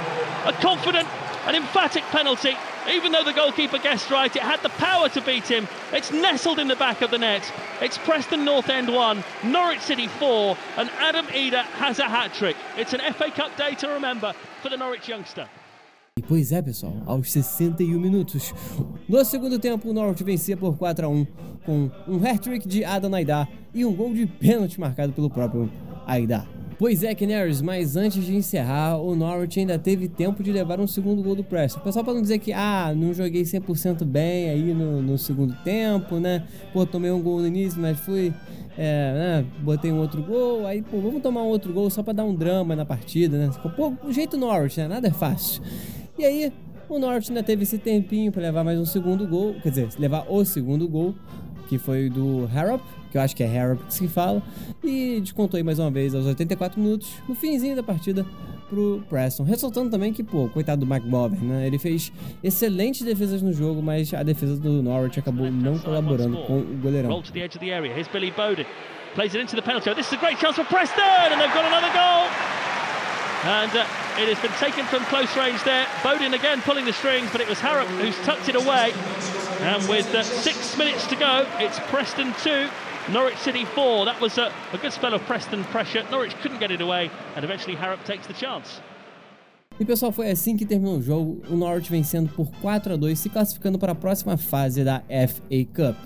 A 0.45 0.53
confident 0.61 1.09
and 1.47 1.57
emphatic 1.57 2.03
penalty. 2.05 2.57
Even 2.91 3.13
though 3.13 3.23
the 3.23 3.33
goalkeeper 3.33 3.79
guessed 3.79 4.11
right, 4.11 4.35
it 4.35 4.43
had 4.43 4.61
the 4.63 4.69
power 4.71 5.09
to 5.11 5.21
beat 5.21 5.47
him. 5.47 5.69
It's 5.93 6.11
nestled 6.11 6.59
in 6.59 6.67
the 6.67 6.77
back 6.77 7.01
of 7.01 7.11
the 7.11 7.19
net. 7.19 7.51
It's 7.81 7.97
Preston 7.99 8.45
North 8.45 8.69
End 8.69 8.93
1, 8.93 9.25
Norwich 9.45 9.81
City 9.81 10.09
4, 10.09 10.57
and 10.79 10.91
Adam 10.99 11.27
Eder 11.33 11.63
has 11.63 12.01
a 12.01 12.09
hat 12.09 12.35
trick. 12.35 12.57
It's 12.77 12.93
an 12.93 13.01
FA 13.15 13.31
Cup 13.31 13.57
day 13.57 13.77
to 13.77 13.89
remember 13.89 14.33
for 14.63 14.69
the 14.69 14.77
Norwich 14.77 15.09
youngster. 15.09 15.49
E 16.23 16.25
pois 16.29 16.53
é, 16.53 16.63
pessoal, 16.63 16.95
aos 17.05 17.33
61 17.33 17.99
minutos, 17.99 18.55
no 19.09 19.25
segundo 19.25 19.59
tempo, 19.59 19.91
o 19.91 19.93
Norwich 19.93 20.23
vencia 20.23 20.57
por 20.57 20.77
4 20.77 21.05
a 21.05 21.09
1 21.09 21.27
com 21.67 21.91
um 22.07 22.25
hat-trick 22.25 22.69
de 22.69 22.85
Adam 22.85 23.13
Aida 23.13 23.49
e 23.75 23.85
um 23.85 23.93
gol 23.93 24.15
de 24.15 24.25
pênalti 24.27 24.79
marcado 24.79 25.13
pelo 25.13 25.29
próprio 25.29 25.69
Aida. 26.07 26.47
Pois 26.79 27.03
é, 27.03 27.13
Canaries, 27.13 27.61
mas 27.61 27.97
antes 27.97 28.25
de 28.25 28.37
encerrar, 28.37 28.99
o 28.99 29.17
Norwich 29.17 29.59
ainda 29.59 29.79
teve 29.79 30.09
tempo 30.09 30.45
de 30.45 30.53
levar 30.53 30.79
um 30.79 30.87
segundo 30.87 31.23
gol 31.25 31.35
do 31.35 31.43
Preston. 31.43 31.81
Pessoal, 31.81 32.05
para 32.05 32.15
não 32.15 32.23
dizer 32.23 32.39
que, 32.39 32.53
ah, 32.53 32.93
não 32.97 33.13
joguei 33.13 33.43
100% 33.43 34.05
bem 34.05 34.51
aí 34.51 34.75
no, 34.75 35.03
no, 35.03 35.19
segundo 35.19 35.55
tempo, 35.65 36.21
né? 36.21 36.45
Pô, 36.73 36.87
tomei 36.87 37.11
um 37.11 37.21
gol 37.21 37.41
no 37.41 37.49
início, 37.49 37.81
mas 37.81 37.99
fui, 37.99 38.33
é, 38.79 39.43
né? 39.43 39.47
Botei 39.61 39.91
um 39.91 39.99
outro 39.99 40.23
gol, 40.23 40.67
aí, 40.67 40.83
pô, 40.83 41.01
vamos 41.01 41.21
tomar 41.21 41.43
um 41.43 41.49
outro 41.49 41.73
gol 41.73 41.91
só 41.91 42.03
para 42.03 42.15
dar 42.15 42.25
um 42.25 42.35
drama 42.35 42.77
na 42.77 42.85
partida, 42.85 43.39
né? 43.39 43.51
Pô, 43.77 43.93
o 44.05 44.13
jeito 44.13 44.37
Norwich, 44.37 44.79
né? 44.79 44.89
Nada 44.89 45.09
é 45.09 45.13
fácil. 45.13 45.63
E 46.19 46.25
aí, 46.25 46.53
o 46.89 46.99
Norte 46.99 47.31
ainda 47.31 47.43
teve 47.43 47.63
esse 47.63 47.79
tempinho 47.79 48.31
para 48.31 48.43
levar 48.43 48.63
mais 48.63 48.79
um 48.79 48.85
segundo 48.85 49.27
gol, 49.27 49.55
quer 49.63 49.71
dizer, 49.71 49.89
levar 49.99 50.27
o 50.29 50.45
segundo 50.45 50.87
gol, 50.89 51.15
que 51.69 51.79
foi 51.79 52.11
do 52.11 52.45
Harrop, 52.47 52.83
que 53.11 53.17
eu 53.17 53.23
acho 53.23 53.35
que 53.35 53.43
é 53.43 53.47
Harrop 53.47 53.81
que 53.87 53.95
se 53.95 54.09
fala, 54.09 54.43
e 54.85 55.21
descontou 55.21 55.57
aí 55.57 55.65
mais 55.65 55.79
uma 55.79 55.91
vez 55.91 56.15
aos 56.15 56.27
84 56.27 56.81
minutos, 56.81 57.11
no 57.29 57.35
finzinho 57.35 57.75
da 57.75 57.83
partida, 57.83 58.27
pro 58.69 59.05
Preston. 59.09 59.45
Ressaltando 59.45 59.91
também 59.91 60.13
que, 60.15 60.23
pô, 60.23 60.49
coitado 60.49 60.85
do 60.85 60.95
McBober, 60.95 61.39
né? 61.43 61.67
Ele 61.67 61.79
fez 61.79 62.11
excelentes 62.43 63.03
defesas 63.03 63.43
no 63.43 63.53
jogo, 63.53 63.83
mas 63.83 64.13
a 64.15 64.23
defesa 64.23 64.57
do 64.57 64.83
Norwich 64.83 65.19
acabou 65.19 65.51
não 65.51 65.79
colaborando 65.79 66.39
com 66.47 66.61
o 66.61 66.79
goleirão. 66.79 67.11
Plays 69.15 69.35
it 69.35 69.43
into 69.43 69.55
the 69.55 69.61
penalty. 69.61 69.95
This 69.95 70.07
is 70.07 70.15
a 70.15 70.17
great 70.17 70.41
chance 70.41 70.57
for 70.57 70.65
Preston, 70.65 71.03
and 71.03 71.39
they've 71.39 71.53
got 71.53 71.67
another 71.67 71.93
goal. 71.93 72.31
And 73.45 73.77
uh, 73.77 74.02
it 74.19 74.29
has 74.29 74.39
been 74.41 74.53
taken 74.59 74.85
from 74.87 75.03
close 75.05 75.35
range 75.37 75.63
there. 75.65 75.87
Bowden 76.03 76.35
again 76.35 76.61
pulling 76.63 76.85
the 76.85 76.93
strings, 76.93 77.31
but 77.33 77.41
it 77.41 77.49
was 77.49 77.59
Harrop 77.59 77.89
who's 77.89 78.17
tucked 78.27 78.49
it 78.49 78.57
away. 78.57 78.93
And 79.61 79.89
with 79.89 80.13
uh, 80.15 80.23
six 80.23 80.77
minutes 80.77 81.07
to 81.07 81.17
go, 81.17 81.47
it's 81.59 81.79
Preston 81.91 82.35
2, 82.43 82.69
Norwich 83.11 83.39
City 83.39 83.65
4. 83.65 84.05
That 84.05 84.21
was 84.21 84.37
a, 84.39 84.53
a 84.73 84.79
good 84.79 84.93
spell 84.93 85.15
of 85.15 85.23
Preston 85.23 85.65
pressure. 85.65 86.05
Norwich 86.11 86.35
couldn't 86.43 86.59
get 86.59 86.71
it 86.71 86.81
away, 86.81 87.11
and 87.37 87.45
eventually 87.45 87.75
Harrop 87.75 88.05
takes 88.05 88.27
the 88.27 88.35
chance. 88.35 88.81
E 89.81 89.85
pessoal, 89.85 90.13
foi 90.13 90.31
assim 90.31 90.57
que 90.57 90.67
terminou 90.67 90.99
o 90.99 91.03
jogo, 91.03 91.43
o 91.49 91.57
Norwich 91.57 91.91
vencendo 91.91 92.29
por 92.35 92.51
4 92.61 92.93
a 92.93 92.97
2, 92.97 93.19
se 93.19 93.29
classificando 93.29 93.79
para 93.79 93.93
a 93.93 93.95
próxima 93.95 94.37
fase 94.37 94.85
da 94.85 95.01
FA 95.01 95.65
Cup. 95.75 95.97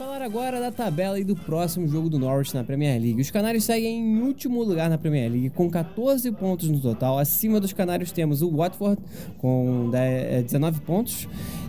Falar 0.00 0.22
agora 0.22 0.58
da 0.58 0.72
tabela 0.72 1.20
e 1.20 1.24
do 1.24 1.36
próximo 1.36 1.86
jogo 1.86 2.08
do 2.08 2.18
Norwich 2.18 2.54
na 2.54 2.64
Premier 2.64 2.98
League. 2.98 3.20
Os 3.20 3.30
Canários 3.30 3.64
seguem 3.64 4.00
em 4.00 4.22
último 4.22 4.62
lugar 4.62 4.88
na 4.88 4.96
Premier 4.96 5.30
League, 5.30 5.50
com 5.50 5.68
14 5.68 6.32
pontos 6.32 6.70
no 6.70 6.80
total. 6.80 7.18
Acima 7.18 7.60
dos 7.60 7.74
Canários 7.74 8.10
temos 8.10 8.40
o 8.40 8.50
Watford, 8.50 8.98
com 9.36 9.90
19 9.90 10.78
eh, 10.78 10.80
pontos, 10.86 11.28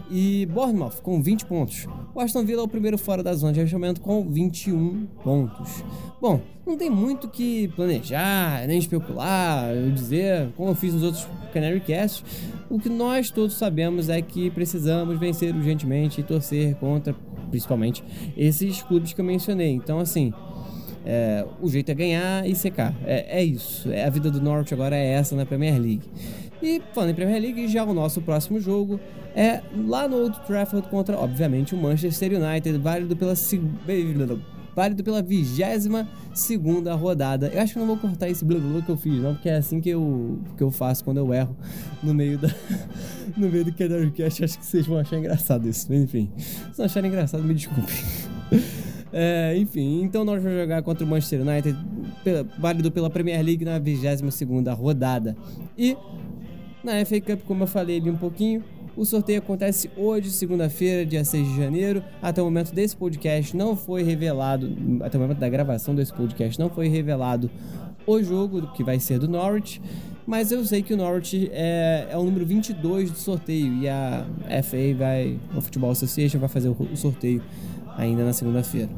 e 0.10 0.46
Bournemouth, 0.46 1.02
com 1.04 1.22
20 1.22 1.46
pontos. 1.46 1.86
O 2.16 2.22
Aston 2.22 2.46
Villa 2.46 2.62
é 2.62 2.64
o 2.64 2.70
primeiro 2.70 2.98
fora 2.98 3.22
da 3.22 3.34
zona 3.34 3.52
de 3.52 3.60
rebaixamento, 3.60 4.00
com 4.00 4.24
21 4.24 5.08
pontos. 5.22 5.84
Bom, 6.22 6.40
não 6.66 6.78
tem 6.78 6.90
muito 6.90 7.28
que 7.28 7.68
planejar, 7.76 8.66
nem 8.66 8.78
especular, 8.78 9.76
eu 9.76 9.92
dizer, 9.92 10.54
como 10.56 10.70
eu 10.70 10.76
fiz 10.76 10.94
nos 10.94 11.04
outros 11.04 11.28
Canary 11.54 11.82
Casts. 11.82 12.24
O 12.70 12.80
que 12.80 12.88
nós 12.88 13.30
todos 13.30 13.58
sabemos 13.58 14.08
é 14.08 14.22
que 14.22 14.50
precisamos 14.52 15.20
vencer 15.20 15.54
urgentemente 15.54 16.22
e 16.22 16.24
torcer 16.24 16.76
contra 16.76 17.14
principalmente 17.51 18.03
esses 18.36 18.81
clubes 18.81 19.13
que 19.13 19.22
eu 19.22 19.25
mencionei. 19.25 19.72
Então, 19.72 20.00
assim, 20.00 20.34
é, 21.05 21.46
o 21.62 21.70
jeito 21.70 21.91
é 21.91 21.93
ganhar 21.93 22.48
e 22.48 22.55
secar. 22.55 22.96
É, 23.05 23.39
é, 23.39 23.43
isso. 23.43 23.91
É, 23.91 24.05
a 24.05 24.10
vida 24.10 24.31
do 24.31 24.41
Norwich 24.41 24.74
agora 24.74 24.96
é 24.96 25.13
essa 25.13 25.36
na 25.36 25.46
Premier 25.46 25.79
League. 25.79 26.03
E 26.62 26.81
falando 26.93 27.10
em 27.12 27.15
Premier 27.15 27.41
League, 27.41 27.67
já 27.67 27.84
o 27.84 27.93
nosso 27.93 28.22
próximo 28.22 28.60
jogo 28.60 29.00
é 29.36 29.62
lá 29.88 30.08
no 30.08 30.17
Old 30.17 30.39
Trafford 30.46 30.88
contra, 30.89 31.17
obviamente, 31.17 31.74
o 31.74 31.77
Manchester 31.77 32.34
United, 32.34 32.77
válido 32.77 33.15
pela 33.15 33.36
válido 34.75 35.04
pela 35.04 35.22
vigésima 35.22 36.08
segunda 36.34 36.94
rodada. 36.96 37.48
Eu 37.54 37.62
acho 37.62 37.74
que 37.74 37.80
não 37.80 37.88
vou 37.88 37.98
cortar 37.98 38.30
esse 38.30 38.44
blá 38.44 38.60
blá 38.60 38.82
que 38.82 38.90
eu 38.90 38.98
fiz, 38.98 39.22
não, 39.22 39.34
porque 39.34 39.50
é 39.50 39.58
assim 39.58 39.82
que 39.82 39.90
eu, 39.90 40.40
que 40.58 40.63
eu 40.63 40.72
faço 40.72 41.04
quando 41.04 41.18
eu 41.18 41.34
erro 41.34 41.56
no 42.01 42.13
meio 42.13 42.38
da 42.38 42.50
no 43.36 43.50
meio 43.50 43.66
do 43.66 43.74
Cast. 44.13 44.44
Acho 44.44 44.60
que 44.60 44.66
vocês 44.66 44.86
vão 44.86 44.98
achar 44.98 45.18
engraçado 45.18 45.68
isso. 45.68 45.94
Enfim, 45.94 46.30
se 46.38 46.80
não 46.80 46.86
acharem 46.86 47.10
engraçado, 47.10 47.44
me 47.44 47.54
desculpem. 47.54 47.96
É, 49.13 49.58
enfim, 49.58 50.04
então 50.04 50.24
nós 50.24 50.42
vamos 50.42 50.58
jogar 50.58 50.82
contra 50.84 51.04
o 51.04 51.08
Manchester 51.08 51.42
United, 51.42 51.78
pela, 52.24 52.44
válido 52.58 52.90
pela 52.90 53.10
Premier 53.10 53.44
League 53.44 53.66
na 53.66 53.78
22 53.78 54.34
segunda 54.34 54.74
rodada. 54.74 55.36
E 55.78 55.98
na 56.82 57.04
FA 57.06 57.20
Cup, 57.20 57.42
como 57.46 57.63
eu 57.63 57.68
falei 57.68 58.00
ali 58.00 58.10
um 58.10 58.16
pouquinho, 58.16 58.63
o 58.95 59.05
sorteio 59.05 59.39
acontece 59.39 59.89
hoje, 59.95 60.29
segunda-feira, 60.31 61.05
dia 61.05 61.24
6 61.24 61.48
de 61.48 61.57
janeiro. 61.57 62.03
Até 62.21 62.41
o 62.41 62.45
momento 62.45 62.74
desse 62.74 62.95
podcast 62.95 63.55
não 63.55 63.75
foi 63.75 64.03
revelado, 64.03 64.71
até 65.01 65.17
o 65.17 65.21
momento 65.21 65.39
da 65.39 65.50
gravação 65.50 65.95
desse 65.95 66.13
podcast 66.13 66.60
não 66.60 66.69
foi 66.69 66.88
revelado 66.88 67.50
o 68.05 68.21
jogo 68.21 68.67
que 68.74 68.83
vai 68.83 69.00
ser 69.00 69.19
do 69.19 69.27
Norwich. 69.27 69.81
Mas 70.25 70.51
eu 70.51 70.63
sei 70.65 70.81
que 70.81 70.93
o 70.93 70.98
Norwich 70.98 71.50
é, 71.51 72.07
é 72.10 72.17
o 72.17 72.24
número 72.24 72.45
22 72.45 73.12
do 73.12 73.17
sorteio 73.17 73.74
e 73.81 73.88
a 73.88 74.25
FA 74.63 74.95
vai, 74.98 75.39
o 75.55 75.62
Futebol 75.62 75.91
Association 75.91 76.39
vai 76.39 76.50
fazer 76.50 76.69
o 76.69 76.95
sorteio 76.95 77.41
ainda 77.98 78.24
na 78.24 78.33
segunda-feira. 78.33 78.89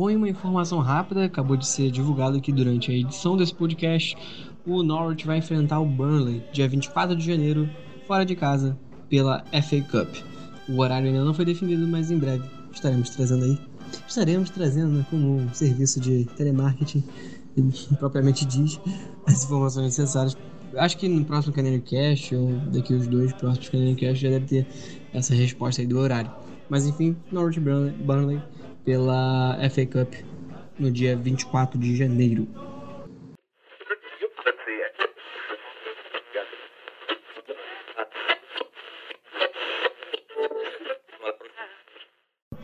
Bom, 0.00 0.10
e 0.10 0.16
uma 0.16 0.30
informação 0.30 0.78
rápida, 0.78 1.26
acabou 1.26 1.58
de 1.58 1.66
ser 1.66 1.90
divulgado 1.90 2.38
aqui 2.38 2.50
durante 2.50 2.90
a 2.90 2.94
edição 2.94 3.36
desse 3.36 3.54
podcast, 3.54 4.16
o 4.66 4.82
Norwich 4.82 5.26
vai 5.26 5.36
enfrentar 5.36 5.78
o 5.78 5.84
Burnley 5.84 6.42
dia 6.54 6.66
24 6.66 7.14
de 7.14 7.22
janeiro, 7.22 7.68
fora 8.06 8.24
de 8.24 8.34
casa, 8.34 8.78
pela 9.10 9.44
FA 9.62 9.82
Cup. 9.90 10.08
O 10.70 10.80
horário 10.80 11.08
ainda 11.08 11.22
não 11.22 11.34
foi 11.34 11.44
definido, 11.44 11.86
mas 11.86 12.10
em 12.10 12.18
breve 12.18 12.42
estaremos 12.72 13.10
trazendo 13.10 13.44
aí. 13.44 13.60
Estaremos 14.08 14.48
trazendo 14.48 14.88
né, 14.88 15.06
como 15.10 15.36
um 15.36 15.52
serviço 15.52 16.00
de 16.00 16.24
telemarketing, 16.34 17.04
propriamente 18.00 18.46
diz, 18.46 18.80
as 19.26 19.44
informações 19.44 19.84
necessárias. 19.84 20.34
Acho 20.78 20.96
que 20.96 21.08
no 21.10 21.22
próximo 21.26 21.52
Canary 21.52 21.82
Cast, 21.82 22.34
ou 22.34 22.52
daqui 22.72 22.94
os 22.94 23.06
dois 23.06 23.34
próximos 23.34 23.68
Canary 23.68 23.96
Cast, 23.96 24.22
já 24.22 24.30
deve 24.30 24.46
ter 24.46 24.66
essa 25.12 25.34
resposta 25.34 25.82
aí 25.82 25.86
do 25.86 25.98
horário. 25.98 26.30
Mas 26.70 26.86
enfim, 26.86 27.14
Norwich 27.30 27.60
Burnley, 27.60 27.92
Burnley 27.92 28.40
pela 28.84 29.58
FA 29.70 29.86
Cup 29.86 30.14
no 30.78 30.90
dia 30.90 31.16
24 31.16 31.78
de 31.78 31.96
janeiro. 31.96 32.48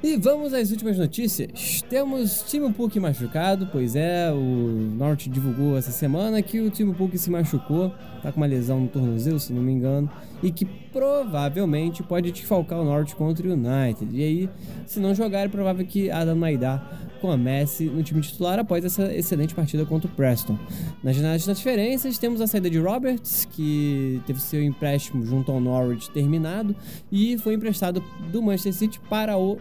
E 0.06 0.16
vamos 0.16 0.54
às 0.54 0.70
últimas 0.70 0.96
notícias. 0.96 1.82
Temos 1.90 2.44
Timo 2.48 2.72
Puk 2.72 3.00
machucado, 3.00 3.68
pois 3.72 3.96
é, 3.96 4.30
o 4.30 4.92
Norte 4.96 5.28
divulgou 5.28 5.76
essa 5.76 5.90
semana 5.90 6.40
que 6.42 6.60
o 6.60 6.70
Timo 6.70 6.94
Puk 6.94 7.18
se 7.18 7.28
machucou, 7.28 7.92
tá 8.22 8.30
com 8.30 8.36
uma 8.36 8.46
lesão 8.46 8.78
no 8.78 8.86
tornozelo, 8.86 9.40
se 9.40 9.52
não 9.52 9.60
me 9.60 9.72
engano, 9.72 10.08
e 10.40 10.52
que 10.52 10.64
provavelmente 10.64 12.04
pode 12.04 12.30
desfalcar 12.30 12.80
o 12.80 12.84
Norte 12.84 13.16
contra 13.16 13.48
o 13.48 13.52
United. 13.52 14.16
E 14.16 14.22
aí, 14.22 14.50
se 14.86 15.00
não 15.00 15.12
jogar, 15.12 15.40
é 15.40 15.48
provável 15.48 15.84
que 15.84 16.08
Adam 16.08 16.36
Maidá 16.36 16.88
comece 17.16 17.84
no 17.84 18.02
time 18.02 18.20
titular 18.20 18.58
após 18.58 18.84
essa 18.84 19.14
excelente 19.14 19.54
partida 19.54 19.84
contra 19.84 20.08
o 20.08 20.14
Preston. 20.14 20.58
Nas 21.02 21.16
janelas 21.16 21.40
de 21.40 21.46
transferências, 21.46 22.18
temos 22.18 22.40
a 22.40 22.46
saída 22.46 22.70
de 22.70 22.78
Roberts, 22.78 23.46
que 23.52 24.20
teve 24.26 24.40
seu 24.40 24.62
empréstimo 24.62 25.24
junto 25.24 25.50
ao 25.50 25.60
Norwich 25.60 26.10
terminado 26.10 26.74
e 27.10 27.38
foi 27.38 27.54
emprestado 27.54 28.02
do 28.30 28.42
Manchester 28.42 28.72
City 28.72 29.00
para 29.08 29.36
o 29.36 29.58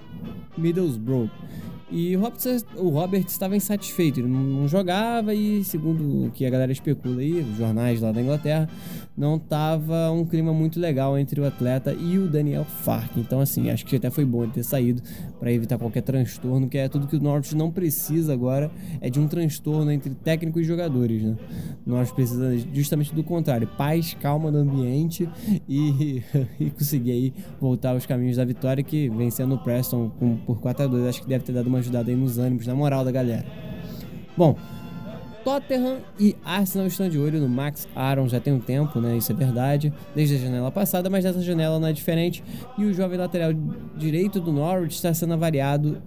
Middlesbrough. 0.57 1.29
E 1.91 2.17
o 2.17 2.89
Robert, 2.89 3.25
estava 3.27 3.55
insatisfeito, 3.55 4.19
ele 4.19 4.27
não 4.27 4.67
jogava 4.67 5.35
e, 5.35 5.63
segundo 5.63 6.25
o 6.25 6.31
que 6.31 6.45
a 6.45 6.49
galera 6.49 6.71
especula 6.71 7.21
aí, 7.21 7.39
os 7.39 7.57
jornais 7.57 8.01
lá 8.01 8.11
da 8.11 8.21
Inglaterra, 8.21 8.67
não 9.17 9.37
estava 9.37 10.11
um 10.11 10.25
clima 10.25 10.53
muito 10.53 10.79
legal 10.79 11.17
entre 11.17 11.39
o 11.39 11.45
atleta 11.45 11.93
e 11.93 12.17
o 12.17 12.27
Daniel 12.27 12.65
Fark. 12.65 13.15
Então, 13.17 13.39
assim, 13.39 13.69
acho 13.69 13.85
que 13.85 13.95
até 13.95 14.09
foi 14.09 14.25
bom 14.25 14.43
ele 14.43 14.51
ter 14.51 14.63
saído 14.63 15.01
para 15.39 15.51
evitar 15.51 15.77
qualquer 15.77 16.01
transtorno, 16.01 16.67
que 16.67 16.77
é 16.77 16.89
tudo 16.89 17.07
que 17.07 17.15
o 17.15 17.21
Norwich 17.21 17.55
não 17.55 17.71
precisa 17.71 18.33
agora, 18.33 18.69
é 18.99 19.09
de 19.09 19.19
um 19.19 19.27
transtorno 19.27 19.89
entre 19.91 20.13
técnico 20.13 20.59
e 20.59 20.63
jogadores, 20.63 21.23
né? 21.23 21.35
O 21.85 21.89
Norwich 21.91 22.13
precisa 22.13 22.57
justamente 22.73 23.15
do 23.15 23.23
contrário, 23.23 23.67
paz, 23.77 24.13
calma 24.19 24.51
no 24.51 24.57
ambiente 24.57 25.29
e, 25.67 26.21
e 26.59 26.69
conseguir 26.71 27.11
aí 27.11 27.33
voltar 27.59 27.91
aos 27.91 28.05
caminhos 28.05 28.37
da 28.37 28.43
vitória, 28.43 28.83
que 28.83 29.09
vencendo 29.09 29.55
o 29.55 29.57
Preston 29.57 30.09
por 30.45 30.59
4 30.59 30.83
a 30.83 30.87
2 30.87 31.07
acho 31.07 31.21
que 31.21 31.27
deve 31.27 31.43
ter 31.43 31.53
dado 31.53 31.67
uma 31.67 31.77
ajudada 31.77 32.09
aí 32.09 32.15
nos 32.15 32.37
ânimos, 32.37 32.67
na 32.67 32.75
moral 32.75 33.05
da 33.05 33.11
galera. 33.11 33.45
Bom, 34.37 34.57
Tottenham 35.45 35.99
e 36.19 36.35
Arsenal 36.43 36.87
estão 36.87 37.07
de 37.07 37.19
olho 37.19 37.39
no 37.39 37.47
Max 37.47 37.87
Aaron 37.95 38.27
já 38.27 38.39
tem 38.39 38.51
um 38.51 38.59
tempo, 38.59 38.99
né? 38.99 39.15
Isso 39.15 39.31
é 39.31 39.35
verdade, 39.35 39.93
desde 40.15 40.35
a 40.35 40.39
janela 40.39 40.71
passada, 40.71 41.07
mas 41.07 41.23
dessa 41.23 41.39
janela 41.39 41.79
não 41.79 41.87
é 41.87 41.93
diferente. 41.93 42.43
E 42.79 42.83
o 42.83 42.91
jovem 42.91 43.19
lateral 43.19 43.51
direito 43.95 44.41
do 44.41 44.51
Norwich 44.51 44.95
está 44.95 45.13
sendo 45.13 45.33
avaliado 45.33 46.01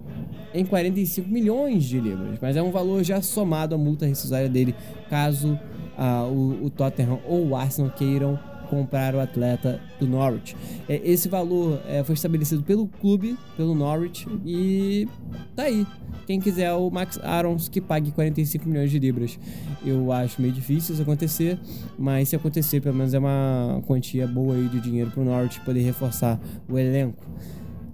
em 0.53 0.65
45 0.65 1.29
milhões 1.29 1.85
de 1.85 2.01
libras, 2.01 2.37
mas 2.41 2.57
é 2.57 2.61
um 2.61 2.69
valor 2.69 3.01
já 3.01 3.21
somado 3.21 3.73
à 3.73 3.77
multa 3.77 4.05
rescisória 4.05 4.49
dele, 4.49 4.75
caso 5.09 5.57
uh, 5.97 6.27
o, 6.29 6.65
o 6.65 6.69
Tottenham 6.69 7.19
ou 7.25 7.47
o 7.47 7.55
Arsenal 7.55 7.91
queiram 7.91 8.37
comprar 8.69 9.15
o 9.15 9.21
atleta 9.21 9.79
do 9.99 10.05
Norwich. 10.05 10.55
É, 10.87 11.01
esse 11.03 11.29
valor 11.29 11.79
é, 11.87 12.03
foi 12.03 12.13
estabelecido 12.13 12.61
pelo 12.61 12.87
clube, 12.87 13.37
pelo 13.55 13.73
Norwich, 13.73 14.27
e 14.45 15.07
tá 15.55 15.63
aí. 15.63 15.87
Quem 16.29 16.39
quiser 16.39 16.71
o 16.73 16.91
Max 16.91 17.19
Arons 17.23 17.67
que 17.67 17.81
pague 17.81 18.11
45 18.11 18.69
milhões 18.69 18.91
de 18.91 18.99
libras. 18.99 19.39
Eu 19.83 20.11
acho 20.11 20.39
meio 20.39 20.53
difícil 20.53 20.93
isso 20.93 21.01
acontecer, 21.01 21.59
mas 21.97 22.29
se 22.29 22.35
acontecer, 22.35 22.79
pelo 22.81 22.93
menos 22.93 23.15
é 23.15 23.17
uma 23.17 23.81
quantia 23.87 24.27
boa 24.27 24.53
aí 24.53 24.67
de 24.67 24.79
dinheiro 24.79 25.09
para 25.09 25.21
o 25.23 25.25
Norwich 25.25 25.59
poder 25.61 25.81
reforçar 25.81 26.39
o 26.69 26.77
elenco. 26.77 27.25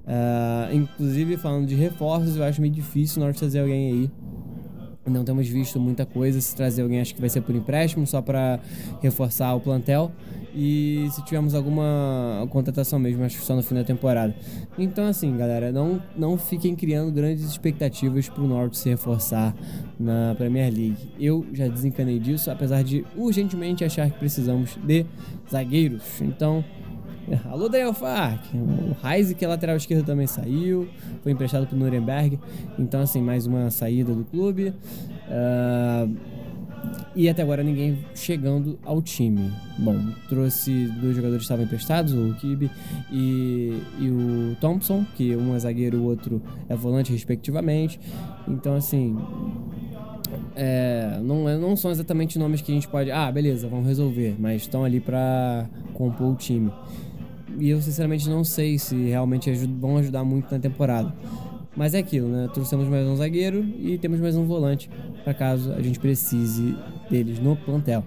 Uh, 0.03 0.75
inclusive, 0.75 1.37
falando 1.37 1.65
de 1.65 1.75
reforços, 1.75 2.35
eu 2.35 2.43
acho 2.43 2.59
meio 2.59 2.73
difícil 2.73 3.19
o 3.19 3.19
Norwich 3.21 3.39
trazer 3.39 3.61
alguém 3.61 3.93
aí 3.93 4.11
Não 5.05 5.23
temos 5.23 5.47
visto 5.47 5.79
muita 5.79 6.05
coisa. 6.05 6.41
Se 6.41 6.55
trazer 6.55 6.81
alguém, 6.81 6.99
acho 6.99 7.13
que 7.13 7.21
vai 7.21 7.29
ser 7.29 7.41
por 7.41 7.53
empréstimo, 7.55 8.07
só 8.07 8.21
para 8.21 8.59
reforçar 9.01 9.53
o 9.53 9.59
plantel. 9.59 10.11
E 10.55 11.07
se 11.11 11.23
tivermos 11.25 11.53
alguma 11.53 12.47
contratação 12.49 12.97
mesmo, 12.97 13.23
acho 13.23 13.37
que 13.37 13.45
só 13.45 13.55
no 13.55 13.61
fim 13.61 13.75
da 13.75 13.83
temporada. 13.83 14.33
Então, 14.79 15.05
assim, 15.05 15.35
galera, 15.37 15.71
não, 15.71 16.01
não 16.17 16.37
fiquem 16.37 16.75
criando 16.75 17.11
grandes 17.11 17.43
expectativas 17.43 18.29
para 18.29 18.41
o 18.41 18.47
Norte 18.47 18.77
se 18.77 18.89
reforçar 18.89 19.53
na 19.99 20.33
Premier 20.35 20.73
League. 20.73 21.13
Eu 21.19 21.45
já 21.53 21.67
desencanei 21.67 22.19
disso, 22.19 22.49
apesar 22.49 22.83
de 22.83 23.05
urgentemente 23.15 23.83
achar 23.83 24.09
que 24.09 24.17
precisamos 24.17 24.77
de 24.83 25.05
zagueiros. 25.51 26.21
Então, 26.21 26.63
Alô, 27.49 27.67
Daniel 27.67 27.93
Fark. 27.93 28.43
O 28.53 28.95
Reis, 29.05 29.33
que 29.33 29.43
é 29.43 29.47
lateral 29.47 29.75
esquerdo, 29.75 30.05
também 30.05 30.27
saiu. 30.27 30.87
Foi 31.23 31.31
emprestado 31.31 31.65
para 31.65 31.75
o 31.75 31.79
Nuremberg. 31.79 32.39
Então, 32.77 33.01
assim, 33.01 33.21
mais 33.21 33.45
uma 33.45 33.71
saída 33.71 34.13
do 34.13 34.23
clube. 34.25 34.73
Uh, 35.27 36.15
e 37.15 37.27
até 37.27 37.41
agora 37.41 37.63
ninguém 37.63 37.97
chegando 38.13 38.77
ao 38.85 39.01
time. 39.01 39.51
Bom, 39.79 39.97
trouxe 40.29 40.87
dois 41.01 41.15
jogadores 41.15 41.39
que 41.39 41.45
estavam 41.45 41.65
emprestados, 41.65 42.13
o 42.13 42.35
Kibe 42.35 42.69
e, 43.11 43.81
e 43.99 44.09
o 44.09 44.55
Thompson, 44.61 45.03
que 45.15 45.35
um 45.35 45.55
é 45.55 45.59
zagueiro 45.59 45.97
o 45.97 46.03
outro 46.03 46.41
é 46.69 46.75
volante, 46.75 47.11
respectivamente. 47.11 47.99
Então, 48.47 48.75
assim, 48.75 49.17
é, 50.55 51.19
não, 51.23 51.59
não 51.59 51.75
são 51.75 51.89
exatamente 51.89 52.37
nomes 52.37 52.61
que 52.61 52.71
a 52.71 52.75
gente 52.75 52.87
pode. 52.87 53.09
Ah, 53.09 53.31
beleza, 53.31 53.67
vamos 53.67 53.87
resolver, 53.87 54.35
mas 54.37 54.61
estão 54.61 54.83
ali 54.83 54.99
para 54.99 55.67
compor 55.95 56.33
o 56.33 56.35
time 56.35 56.71
e 57.59 57.69
eu 57.69 57.81
sinceramente 57.81 58.29
não 58.29 58.43
sei 58.43 58.77
se 58.77 58.95
realmente 58.95 59.51
vão 59.79 59.97
ajudar 59.97 60.23
muito 60.23 60.51
na 60.51 60.59
temporada. 60.59 61.13
Mas 61.75 61.93
é 61.93 61.99
aquilo, 61.99 62.29
né? 62.29 62.49
Trouxemos 62.53 62.87
mais 62.87 63.05
um 63.05 63.15
zagueiro 63.15 63.65
e 63.79 63.97
temos 63.97 64.19
mais 64.19 64.35
um 64.37 64.45
volante 64.45 64.89
para 65.23 65.33
caso 65.33 65.73
a 65.73 65.81
gente 65.81 65.99
precise 65.99 66.75
deles 67.09 67.39
no 67.39 67.55
plantel. 67.57 68.03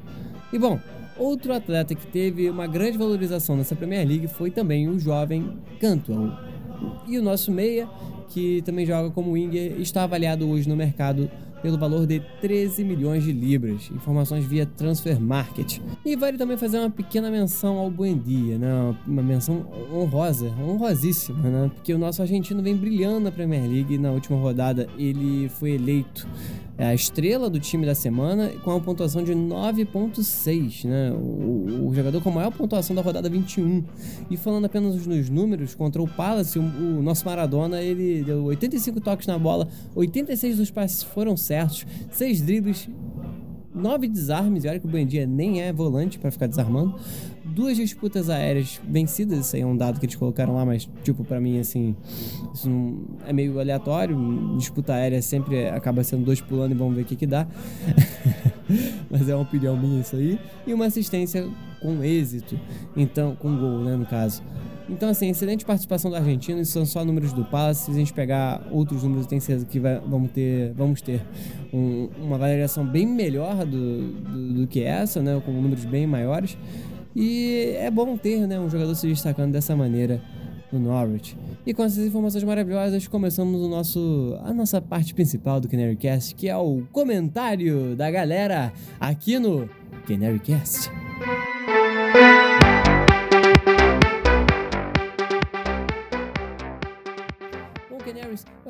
E 0.52 0.59
bom, 0.59 0.81
outro 1.19 1.52
atleta 1.52 1.95
que 1.95 2.07
teve 2.07 2.49
uma 2.49 2.67
grande 2.67 2.97
valorização 2.97 3.57
nessa 3.57 3.76
Premier 3.76 4.07
League 4.09 4.26
foi 4.26 4.50
também 4.50 4.88
o 4.88 4.99
jovem 4.99 5.59
Cantwell. 5.81 6.33
E 7.07 7.19
o 7.19 7.23
nosso 7.23 7.52
meia, 7.52 7.87
que 8.31 8.62
também 8.62 8.87
joga 8.87 9.11
como 9.11 9.33
winger, 9.33 9.78
está 9.81 10.05
avaliado 10.05 10.49
hoje 10.49 10.67
no 10.69 10.76
mercado 10.76 11.31
pelo 11.62 11.78
valor 11.78 12.06
de 12.06 12.20
13 12.40 12.84
milhões 12.84 13.24
de 13.24 13.32
libras. 13.32 13.90
Informações 13.90 14.44
via 14.44 14.66
Transfer 14.66 15.20
Market. 15.20 15.80
E 16.04 16.16
vale 16.16 16.38
também 16.38 16.56
fazer 16.56 16.78
uma 16.78 16.90
pequena 16.90 17.30
menção 17.30 17.78
ao 17.78 17.90
Buendia, 17.90 18.58
né? 18.58 18.94
Uma 19.06 19.22
menção 19.22 19.66
honrosa, 19.92 20.52
honrosíssima, 20.60 21.48
né? 21.48 21.70
Porque 21.74 21.92
o 21.92 21.98
nosso 21.98 22.22
argentino 22.22 22.62
vem 22.62 22.76
brilhando 22.76 23.20
na 23.20 23.32
Premier 23.32 23.62
League. 23.62 23.98
Na 23.98 24.10
última 24.10 24.38
rodada 24.38 24.88
ele 24.98 25.48
foi 25.48 25.72
eleito 25.72 26.26
é 26.78 26.87
a 26.87 26.94
estrela 26.94 27.50
do 27.50 27.58
time 27.58 27.85
da 27.85 27.94
semana 27.94 28.50
com 28.62 28.70
uma 28.70 28.80
pontuação 28.80 29.25
de 29.25 29.32
9.6, 29.32 30.85
né? 30.85 31.11
O, 31.11 31.88
o, 31.88 31.92
jogador 31.92 32.23
com 32.23 32.30
a 32.30 32.32
maior 32.32 32.52
pontuação 32.52 32.94
da 32.94 33.02
rodada 33.02 33.28
21. 33.28 33.82
E 34.30 34.37
falando 34.37 34.66
apenas 34.66 35.04
nos 35.04 35.28
números, 35.28 35.75
contra 35.75 36.00
o 36.00 36.06
Palace, 36.06 36.56
o, 36.56 36.62
o 36.62 37.02
nosso 37.02 37.25
Maradona, 37.26 37.82
ele 37.82 38.23
deu 38.23 38.44
85 38.44 39.00
toques 39.00 39.26
na 39.26 39.37
bola, 39.37 39.66
86 39.97 40.58
dos 40.58 40.70
passes 40.70 41.02
foram 41.02 41.37
certos, 41.37 41.85
6 42.12 42.42
dribles, 42.42 42.88
9 43.75 44.06
desarmes, 44.06 44.64
e 44.64 44.68
olha 44.68 44.78
que 44.78 44.87
o 44.87 44.88
Buendia 44.88 45.26
nem 45.26 45.61
é 45.61 45.73
volante 45.73 46.16
para 46.16 46.30
ficar 46.30 46.47
desarmando, 46.47 46.94
duas 47.58 47.76
disputas 47.76 48.30
aéreas 48.30 48.80
vencidas, 48.88 49.40
isso 49.40 49.56
aí 49.56 49.62
é 49.62 49.66
um 49.66 49.76
dado 49.76 49.98
que 49.98 50.06
eles 50.06 50.14
colocaram 50.14 50.54
lá, 50.54 50.64
mas, 50.64 50.88
tipo, 51.02 51.24
para 51.24 51.40
mim, 51.40 51.58
assim, 51.58 51.96
isso 52.54 52.70
não, 52.70 53.00
é 53.26 53.32
meio 53.32 53.58
aleatório. 53.58 54.16
Disputa 54.56 54.94
aérea 54.94 55.20
sempre 55.20 55.66
acaba 55.66 56.04
sendo 56.04 56.24
dois 56.24 56.40
pulando 56.40 56.70
e 56.70 56.74
vamos 56.76 56.94
ver 56.94 57.02
o 57.02 57.04
que 57.04 57.16
que 57.16 57.26
dá. 57.26 57.48
mas 59.10 59.28
é 59.28 59.34
uma 59.34 59.42
opinião 59.42 59.76
minha 59.76 60.00
isso 60.00 60.14
aí. 60.14 60.38
E 60.68 60.72
uma 60.72 60.86
assistência 60.86 61.48
com 61.82 62.00
êxito, 62.04 62.58
então, 62.96 63.34
com 63.34 63.56
gol, 63.56 63.80
né, 63.80 63.96
no 63.96 64.06
caso. 64.06 64.40
Então, 64.88 65.08
assim, 65.08 65.28
excelente 65.28 65.64
participação 65.64 66.12
da 66.12 66.18
Argentina. 66.18 66.60
Isso 66.60 66.73
são 66.73 66.86
só 66.86 67.04
números 67.04 67.32
do 67.32 67.44
Palace. 67.44 67.86
Se 67.86 67.90
a 67.90 67.94
gente 67.94 68.12
pegar 68.12 68.62
outros 68.71 69.02
números, 69.02 69.25
eu 69.25 69.30
tenho 69.30 69.42
certeza 69.42 69.66
que 69.66 69.80
vai, 69.80 70.00
vamos 70.00 70.30
ter, 70.30 70.73
vamos 70.75 71.02
ter 71.02 71.21
um, 71.73 72.08
uma 72.23 72.38
variação 72.38 72.86
bem 72.86 73.04
melhor 73.04 73.66
do, 73.66 74.12
do, 74.12 74.54
do, 74.60 74.66
que 74.68 74.82
essa, 74.82 75.21
né? 75.21 75.42
Com 75.44 75.52
números 75.52 75.84
bem 75.84 76.06
maiores. 76.06 76.56
E 77.21 77.75
é 77.76 77.91
bom 77.91 78.17
ter 78.17 78.47
né, 78.47 78.61
um 78.61 78.71
jogador 78.71 78.95
se 78.95 79.09
destacando 79.09 79.50
dessa 79.50 79.75
maneira 79.75 80.23
no 80.71 80.78
Norwich. 80.78 81.37
E 81.67 81.75
com 81.75 81.83
essas 81.83 82.07
informações 82.07 82.45
maravilhosas, 82.45 83.09
começamos 83.09 83.61
o 83.61 83.69
nosso, 83.69 84.39
a 84.45 84.54
nossa 84.54 84.81
parte 84.81 85.13
principal 85.13 85.59
do 85.59 85.69
Canarycast, 85.69 86.33
que 86.37 86.49
é 86.49 86.57
o 86.57 86.85
comentário 86.93 87.97
da 87.97 88.09
galera 88.09 88.73
aqui 89.00 89.37
no 89.37 89.69
Canarycast. 90.07 90.93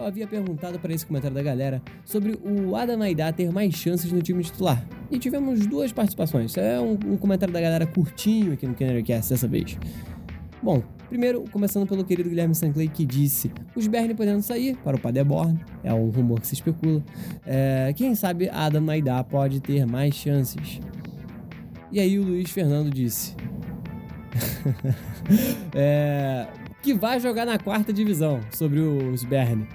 Havia 0.09 0.27
perguntado 0.27 0.79
para 0.79 0.93
esse 0.93 1.07
comentário 1.07 1.35
da 1.35 1.43
galera 1.43 1.83
sobre 2.05 2.39
o 2.43 2.75
Adam 2.75 3.03
Aidá 3.03 3.33
ter 3.33 3.53
mais 3.53 3.75
chances 3.75 4.11
no 4.11 4.21
time 4.21 4.43
titular. 4.43 4.85
E 5.11 5.19
tivemos 5.19 5.67
duas 5.67 5.93
participações. 5.93 6.57
É 6.57 6.81
um, 6.81 6.93
um 6.93 7.17
comentário 7.17 7.53
da 7.53 7.61
galera 7.61 7.87
curtinho 7.87 8.53
aqui 8.53 8.67
no 8.67 8.75
Cast 8.75 9.33
dessa 9.33 9.47
vez. 9.47 9.79
Bom, 10.61 10.83
primeiro, 11.09 11.45
começando 11.53 11.87
pelo 11.87 12.05
querido 12.05 12.29
Guilherme 12.29 12.55
Sanclay, 12.55 12.89
que 12.89 13.07
disse: 13.07 13.53
os 13.77 13.87
Bernie 13.87 14.15
podendo 14.15 14.43
sair 14.43 14.77
para 14.79 14.97
o 14.97 15.01
Paderborn, 15.01 15.59
é 15.85 15.95
um 15.95 16.11
rumor 16.11 16.41
que 16.41 16.49
se 16.49 16.55
especula. 16.55 17.03
É, 17.47 17.93
quem 17.95 18.15
sabe 18.15 18.49
Adam 18.51 18.83
Maidá 18.83 19.23
pode 19.23 19.61
ter 19.61 19.87
mais 19.87 20.15
chances. 20.15 20.81
E 21.93 22.01
aí 22.01 22.19
o 22.19 22.25
Luiz 22.25 22.51
Fernando 22.51 22.91
disse: 22.91 23.37
é, 25.75 26.47
que 26.83 26.95
vai 26.95 27.21
jogar 27.21 27.47
na 27.47 27.59
quarta 27.59 27.93
divisão 27.93 28.41
sobre 28.51 28.81
os 28.81 29.25
Berne. 29.25 29.67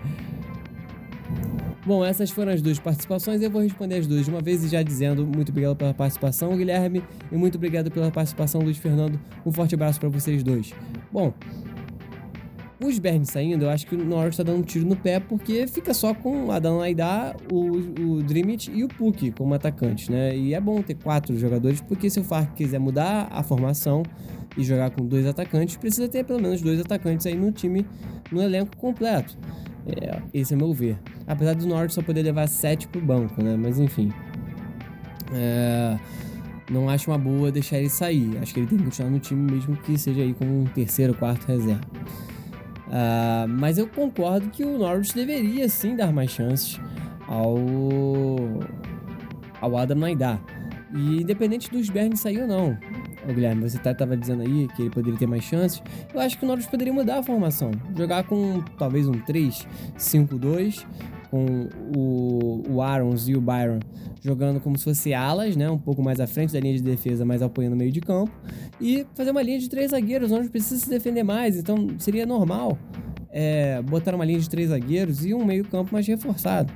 Bom, 1.86 2.04
essas 2.04 2.32
foram 2.32 2.54
as 2.54 2.62
duas 2.62 2.80
participações. 2.80 3.42
Eu 3.42 3.52
vou 3.52 3.62
responder 3.62 3.96
as 3.96 4.08
duas 4.08 4.24
de 4.24 4.32
uma 4.32 4.42
vez 4.42 4.64
e 4.64 4.70
já 4.70 4.82
dizendo 4.82 5.28
muito 5.28 5.50
obrigado 5.50 5.76
pela 5.76 5.94
participação, 5.94 6.56
Guilherme, 6.56 7.04
e 7.30 7.36
muito 7.36 7.56
obrigado 7.56 7.92
pela 7.92 8.10
participação, 8.10 8.62
Luiz 8.62 8.78
Fernando. 8.78 9.20
Um 9.46 9.52
forte 9.52 9.76
abraço 9.76 10.00
para 10.00 10.08
vocês 10.08 10.44
dois. 10.44 10.74
Bom, 11.12 11.34
os 12.86 13.00
Bern 13.00 13.26
saindo, 13.26 13.66
eu 13.66 13.70
acho 13.70 13.86
que 13.88 13.96
o 13.96 14.04
Norris 14.04 14.38
tá 14.38 14.44
dando 14.44 14.60
um 14.60 14.62
tiro 14.62 14.86
no 14.86 14.96
pé 14.96 15.20
porque 15.20 15.68
fica 15.68 15.94
só 15.94 16.14
com 16.14 16.52
Adam 16.52 16.82
Aidá, 16.82 17.36
o, 17.52 17.78
o 18.02 18.24
Dreamit 18.24 18.72
e 18.72 18.84
o 18.84 18.88
Puck 18.88 19.32
como 19.32 19.54
atacantes, 19.54 20.10
né? 20.10 20.36
E 20.36 20.54
é 20.54 20.60
bom 20.60 20.82
ter 20.82 20.96
quatro 20.96 21.38
jogadores 21.38 21.82
porque 21.82 22.10
se 22.10 22.20
o 22.20 22.24
Fark 22.24 22.56
quiser 22.56 22.80
mudar 22.80 23.28
a 23.32 23.44
formação 23.44 24.04
e 24.58 24.64
jogar 24.64 24.92
com 24.92 25.06
dois 25.06 25.26
atacantes, 25.26 25.78
precisa 25.78 26.08
ter 26.08 26.24
pelo 26.24 26.42
menos 26.42 26.62
dois 26.62 26.80
atacantes 26.80 27.26
aí 27.26 27.36
no 27.36 27.52
time, 27.52 27.86
no 28.32 28.42
elenco 28.42 28.76
completo. 28.78 29.38
É, 29.86 30.22
esse 30.34 30.54
é 30.54 30.58
meu 30.58 30.74
ver. 30.74 30.98
Apesar 31.28 31.56
do 31.56 31.66
Norte 31.66 31.94
só 31.94 32.02
poder 32.02 32.24
levar 32.24 32.48
7 32.48 32.88
pro 32.88 33.02
banco, 33.02 33.42
né? 33.44 33.56
Mas 33.58 33.80
enfim. 33.80 34.12
É, 35.34 35.98
não 36.70 36.90
acho 36.90 37.12
uma 37.12 37.18
boa 37.18 37.52
deixar 37.52 37.80
ele 37.80 37.90
sair. 37.90 38.38
Acho 38.42 38.54
que 38.54 38.60
ele 38.60 38.68
tem 38.68 38.78
que 38.78 38.84
continuar 38.86 39.10
no 39.10 39.20
time 39.20 39.52
mesmo 39.52 39.76
que 39.78 39.98
seja 39.98 40.22
aí 40.22 40.34
como 40.34 40.62
um 40.62 40.66
terceiro, 40.66 41.14
quarto 41.14 41.46
reserva. 41.46 41.82
Uh, 42.94 43.48
mas 43.48 43.80
eu 43.80 43.88
concordo 43.88 44.52
que 44.52 44.64
o 44.64 44.78
Norwich 44.78 45.16
deveria 45.16 45.68
sim 45.68 45.96
dar 45.96 46.14
mais 46.14 46.30
chances 46.30 46.80
ao, 47.28 47.58
ao 49.60 49.76
Adam 49.76 49.98
Naidá. 49.98 50.40
E 50.94 51.22
independente 51.22 51.72
dos 51.72 51.90
Bern 51.90 52.16
sair 52.16 52.42
ou 52.42 52.48
não, 52.48 52.78
Ô, 53.28 53.34
Guilherme, 53.34 53.68
você 53.68 53.78
tá, 53.78 53.94
tava 53.94 54.18
dizendo 54.18 54.44
aí 54.44 54.68
que 54.76 54.84
ele 54.84 54.90
poderia 54.90 55.18
ter 55.18 55.28
mais 55.28 55.44
chances. 55.44 55.82
Eu 56.14 56.20
acho 56.20 56.38
que 56.38 56.44
o 56.44 56.48
Norwich 56.48 56.70
poderia 56.70 56.94
mudar 56.94 57.20
a 57.20 57.24
formação. 57.24 57.72
Jogar 57.98 58.24
com 58.26 58.62
talvez 58.78 59.08
um 59.08 59.14
3-5-2, 59.14 60.86
com 61.34 61.68
o, 61.98 62.62
o 62.70 62.80
Arons 62.80 63.28
e 63.28 63.36
o 63.36 63.42
Byron 63.42 63.80
jogando 64.22 64.60
como 64.60 64.78
se 64.78 64.84
fosse 64.84 65.16
alas, 65.16 65.56
né? 65.56 65.68
Um 65.68 65.80
pouco 65.80 66.04
mais 66.04 66.20
à 66.20 66.28
frente 66.28 66.54
da 66.54 66.60
linha 66.60 66.76
de 66.76 66.84
defesa, 66.84 67.26
mas 67.26 67.42
apoiando 67.42 67.76
o 67.76 67.80
meio 67.80 67.92
de 67.92 68.00
campo. 68.00 68.32
E 68.80 69.04
fazer 69.16 69.32
uma 69.32 69.42
linha 69.42 69.58
de 69.58 69.68
três 69.68 69.90
zagueiros, 69.90 70.32
onde 70.32 70.48
precisa 70.48 70.80
se 70.80 70.88
defender 70.88 71.24
mais. 71.24 71.58
Então 71.58 71.88
seria 71.98 72.24
normal 72.24 72.78
é, 73.32 73.82
botar 73.82 74.14
uma 74.14 74.24
linha 74.24 74.40
de 74.40 74.48
três 74.48 74.70
zagueiros 74.70 75.26
e 75.26 75.34
um 75.34 75.44
meio 75.44 75.66
campo 75.66 75.92
mais 75.92 76.06
reforçado. 76.06 76.72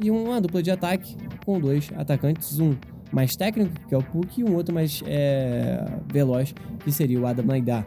E 0.00 0.12
uma 0.12 0.40
dupla 0.40 0.62
de 0.62 0.70
ataque 0.70 1.16
com 1.44 1.58
dois 1.58 1.90
atacantes, 1.96 2.60
um 2.60 2.76
mais 3.10 3.34
técnico, 3.34 3.72
que 3.88 3.92
é 3.92 3.98
o 3.98 4.02
Puck, 4.02 4.40
e 4.40 4.44
um 4.44 4.54
outro 4.54 4.72
mais 4.72 5.02
é, 5.04 5.84
veloz, 6.06 6.54
que 6.84 6.92
seria 6.92 7.20
o 7.20 7.26
Adam 7.26 7.44
Naidá. 7.44 7.84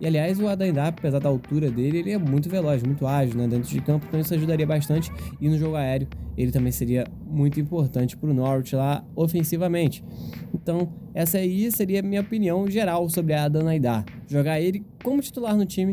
E 0.00 0.06
aliás, 0.06 0.40
o 0.40 0.48
Adam 0.48 0.66
Naidá, 0.66 0.88
apesar 0.88 1.18
da 1.18 1.28
altura 1.28 1.70
dele, 1.70 1.98
ele 1.98 2.10
é 2.12 2.18
muito 2.18 2.48
veloz, 2.48 2.82
muito 2.82 3.06
ágil 3.06 3.36
né, 3.36 3.46
dentro 3.46 3.68
de 3.68 3.80
campo, 3.82 4.06
então 4.08 4.18
isso 4.18 4.32
ajudaria 4.32 4.66
bastante. 4.66 5.12
E 5.38 5.48
no 5.48 5.58
jogo 5.58 5.76
aéreo, 5.76 6.08
ele 6.36 6.50
também 6.50 6.72
seria 6.72 7.04
muito 7.26 7.60
importante 7.60 8.16
para 8.16 8.30
o 8.30 8.34
Norwich 8.34 8.74
lá 8.74 9.04
ofensivamente. 9.14 10.02
Então, 10.54 10.90
essa 11.12 11.38
aí 11.38 11.70
seria 11.70 12.00
a 12.00 12.02
minha 12.02 12.22
opinião 12.22 12.68
geral 12.70 13.08
sobre 13.10 13.34
a 13.34 13.44
Adam 13.44 13.62
Naidá. 13.62 14.04
Jogar 14.26 14.60
ele 14.60 14.84
como 15.02 15.20
titular 15.20 15.54
no 15.54 15.66
time 15.66 15.92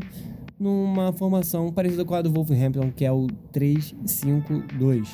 numa 0.59 1.13
formação 1.13 1.71
parecida 1.71 2.03
com 2.03 2.15
a 2.15 2.21
do 2.21 2.31
Wolverhampton, 2.31 2.91
que 2.91 3.05
é 3.05 3.11
o 3.11 3.27
3-5-2. 3.53 5.07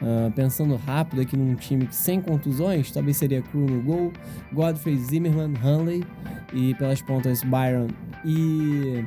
Uh, 0.00 0.30
pensando 0.30 0.76
rápido 0.76 1.22
aqui 1.22 1.36
num 1.36 1.56
time 1.56 1.88
sem 1.90 2.20
contusões, 2.20 2.92
talvez 2.92 3.16
seria 3.16 3.42
Crew 3.42 3.66
no 3.66 3.82
gol, 3.82 4.12
Godfrey, 4.52 4.96
Zimmerman, 4.96 5.54
Hanley 5.60 6.04
e 6.52 6.72
pelas 6.76 7.02
pontas 7.02 7.42
Byron 7.42 7.88
e, 8.24 9.04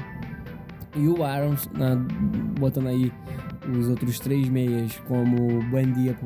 e 0.97 1.07
o 1.07 1.23
Arons, 1.23 1.69
na, 1.73 1.95
botando 2.59 2.87
aí 2.87 3.09
os 3.77 3.87
outros 3.87 4.19
três 4.19 4.49
meias 4.49 4.97
como 5.07 5.61
Buendia, 5.69 6.17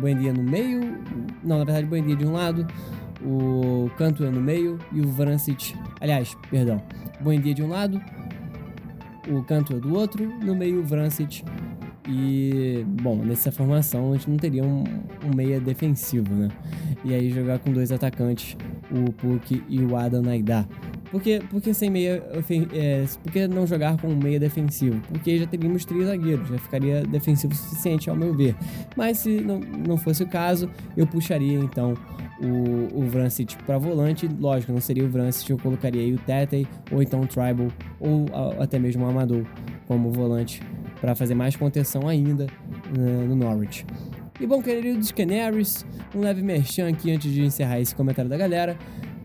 Buendia 0.00 0.32
no 0.32 0.42
meio, 0.42 0.80
não, 1.44 1.58
na 1.58 1.64
verdade 1.64 1.86
Buendia 1.86 2.16
de 2.16 2.26
um 2.26 2.32
lado, 2.32 2.66
o 3.24 3.88
Cantwell 3.96 4.32
no 4.32 4.40
meio 4.40 4.78
e 4.90 5.00
o 5.00 5.06
Vrancic, 5.06 5.76
aliás, 6.00 6.36
perdão, 6.50 6.82
Buendia 7.20 7.54
de 7.54 7.62
um 7.62 7.68
lado, 7.68 8.02
o 9.28 9.44
Cantwell 9.44 9.80
do 9.80 9.94
outro, 9.94 10.26
no 10.40 10.56
meio 10.56 10.80
o 10.80 10.84
Vrancic 10.84 11.44
e, 12.08 12.84
bom, 13.00 13.16
nessa 13.16 13.52
formação 13.52 14.12
a 14.12 14.16
gente 14.16 14.28
não 14.28 14.36
teria 14.36 14.64
um, 14.64 14.82
um 15.24 15.34
meia 15.34 15.60
defensivo, 15.60 16.34
né? 16.34 16.48
E 17.04 17.14
aí 17.14 17.30
jogar 17.30 17.58
com 17.60 17.72
dois 17.72 17.92
atacantes, 17.92 18.56
o 18.90 19.12
Puck 19.12 19.62
e 19.68 19.80
o 19.80 19.96
Adam 19.96 20.22
Naidá. 20.22 20.66
Porque, 21.12 21.42
porque 21.50 21.74
sem 21.74 21.90
meia. 21.90 22.22
É, 22.72 23.04
por 23.22 23.32
que 23.32 23.46
não 23.46 23.66
jogar 23.66 23.98
com 23.98 24.08
um 24.08 24.16
meia 24.16 24.40
defensivo? 24.40 25.00
Porque 25.08 25.38
já 25.38 25.46
teríamos 25.46 25.84
três 25.84 26.06
zagueiros, 26.06 26.48
já 26.48 26.58
ficaria 26.58 27.02
defensivo 27.02 27.52
o 27.52 27.56
suficiente, 27.56 28.08
ao 28.08 28.16
meu 28.16 28.34
ver. 28.34 28.56
Mas 28.96 29.18
se 29.18 29.40
não, 29.42 29.60
não 29.60 29.96
fosse 29.98 30.22
o 30.22 30.26
caso, 30.26 30.70
eu 30.96 31.06
puxaria 31.06 31.58
então 31.58 31.94
o, 32.40 33.00
o 33.00 33.06
Vrancic 33.06 33.56
para 33.64 33.76
volante. 33.76 34.26
Lógico, 34.26 34.72
não 34.72 34.80
seria 34.80 35.04
o 35.04 35.08
Vrancic, 35.08 35.50
eu 35.50 35.58
colocaria 35.58 36.00
aí 36.00 36.14
o 36.14 36.18
Tete, 36.18 36.66
ou 36.90 37.02
então 37.02 37.20
o 37.20 37.26
Tribal, 37.26 37.68
ou 38.00 38.26
a, 38.32 38.64
até 38.64 38.78
mesmo 38.78 39.04
o 39.04 39.08
Amador 39.08 39.44
como 39.86 40.10
volante 40.10 40.62
para 41.02 41.16
fazer 41.16 41.34
mais 41.34 41.56
contenção 41.56 42.06
ainda 42.06 42.46
uh, 42.96 43.26
no 43.26 43.34
Norwich. 43.34 43.84
E 44.40 44.46
bom, 44.46 44.62
queridos 44.62 45.10
Canaries, 45.10 45.84
um 46.14 46.20
leve 46.20 46.42
merchan 46.42 46.88
aqui 46.88 47.10
antes 47.10 47.30
de 47.32 47.42
encerrar 47.42 47.80
esse 47.80 47.92
comentário 47.92 48.30
da 48.30 48.36
galera, 48.36 48.78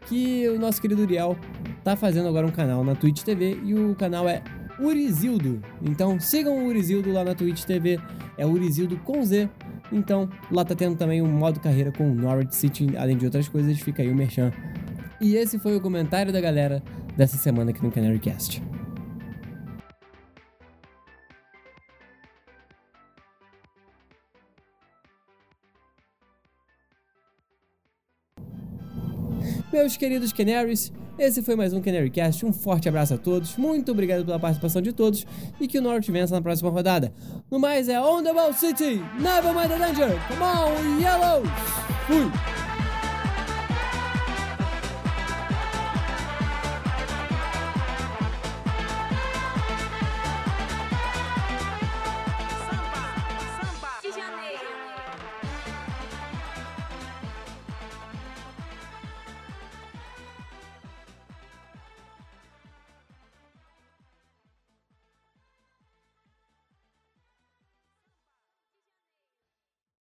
que 0.07 0.49
o 0.49 0.59
nosso 0.59 0.81
querido 0.81 1.03
Uriel 1.03 1.37
tá 1.83 1.95
fazendo 1.95 2.27
agora 2.27 2.47
um 2.47 2.51
canal 2.51 2.83
na 2.83 2.95
Twitch 2.95 3.21
TV 3.21 3.59
e 3.63 3.75
o 3.75 3.93
canal 3.93 4.27
é 4.27 4.41
Urizildo. 4.79 5.61
Então 5.83 6.19
sigam 6.19 6.57
o 6.57 6.67
Urizildo 6.67 7.11
lá 7.11 7.23
na 7.23 7.35
Twitch 7.35 7.63
TV, 7.63 7.99
é 8.39 8.45
Urizildo 8.45 8.97
com 8.97 9.23
Z. 9.23 9.47
Então 9.91 10.27
lá 10.51 10.65
tá 10.65 10.73
tendo 10.73 10.95
também 10.95 11.21
um 11.21 11.27
modo 11.27 11.59
carreira 11.59 11.91
com 11.91 12.09
Norwich 12.11 12.55
City, 12.55 12.97
além 12.97 13.17
de 13.17 13.25
outras 13.25 13.47
coisas, 13.47 13.79
fica 13.79 14.01
aí 14.01 14.09
o 14.09 14.15
merchan. 14.15 14.51
E 15.21 15.35
esse 15.35 15.59
foi 15.59 15.75
o 15.75 15.81
comentário 15.81 16.33
da 16.33 16.41
galera 16.41 16.81
dessa 17.15 17.37
semana 17.37 17.69
aqui 17.69 17.83
no 17.83 17.91
Canary 17.91 18.19
Cast. 18.19 18.63
Meus 29.71 29.97
queridos 29.97 30.31
Canaries, 30.31 30.93
esse 31.19 31.41
foi 31.41 31.55
mais 31.55 31.73
um 31.73 31.81
Canary 31.81 32.09
Cast. 32.09 32.45
Um 32.45 32.53
forte 32.53 32.87
abraço 32.87 33.13
a 33.13 33.17
todos, 33.17 33.57
muito 33.57 33.91
obrigado 33.91 34.23
pela 34.23 34.39
participação 34.39 34.81
de 34.81 34.93
todos 34.93 35.25
e 35.59 35.67
que 35.67 35.77
o 35.77 35.81
Norte 35.81 36.09
vença 36.09 36.33
na 36.33 36.41
próxima 36.41 36.69
rodada. 36.69 37.13
No 37.51 37.59
mais, 37.59 37.89
é 37.89 37.99
On 37.99 38.23
the 38.23 38.33
Ball 38.33 38.53
City, 38.53 39.01
never 39.19 39.53
mind 39.53 39.69
the 39.69 39.77
danger, 39.77 40.17
come 40.29 40.41
on, 40.41 41.01
Yellows! 41.01 41.49
Fui! 42.07 42.56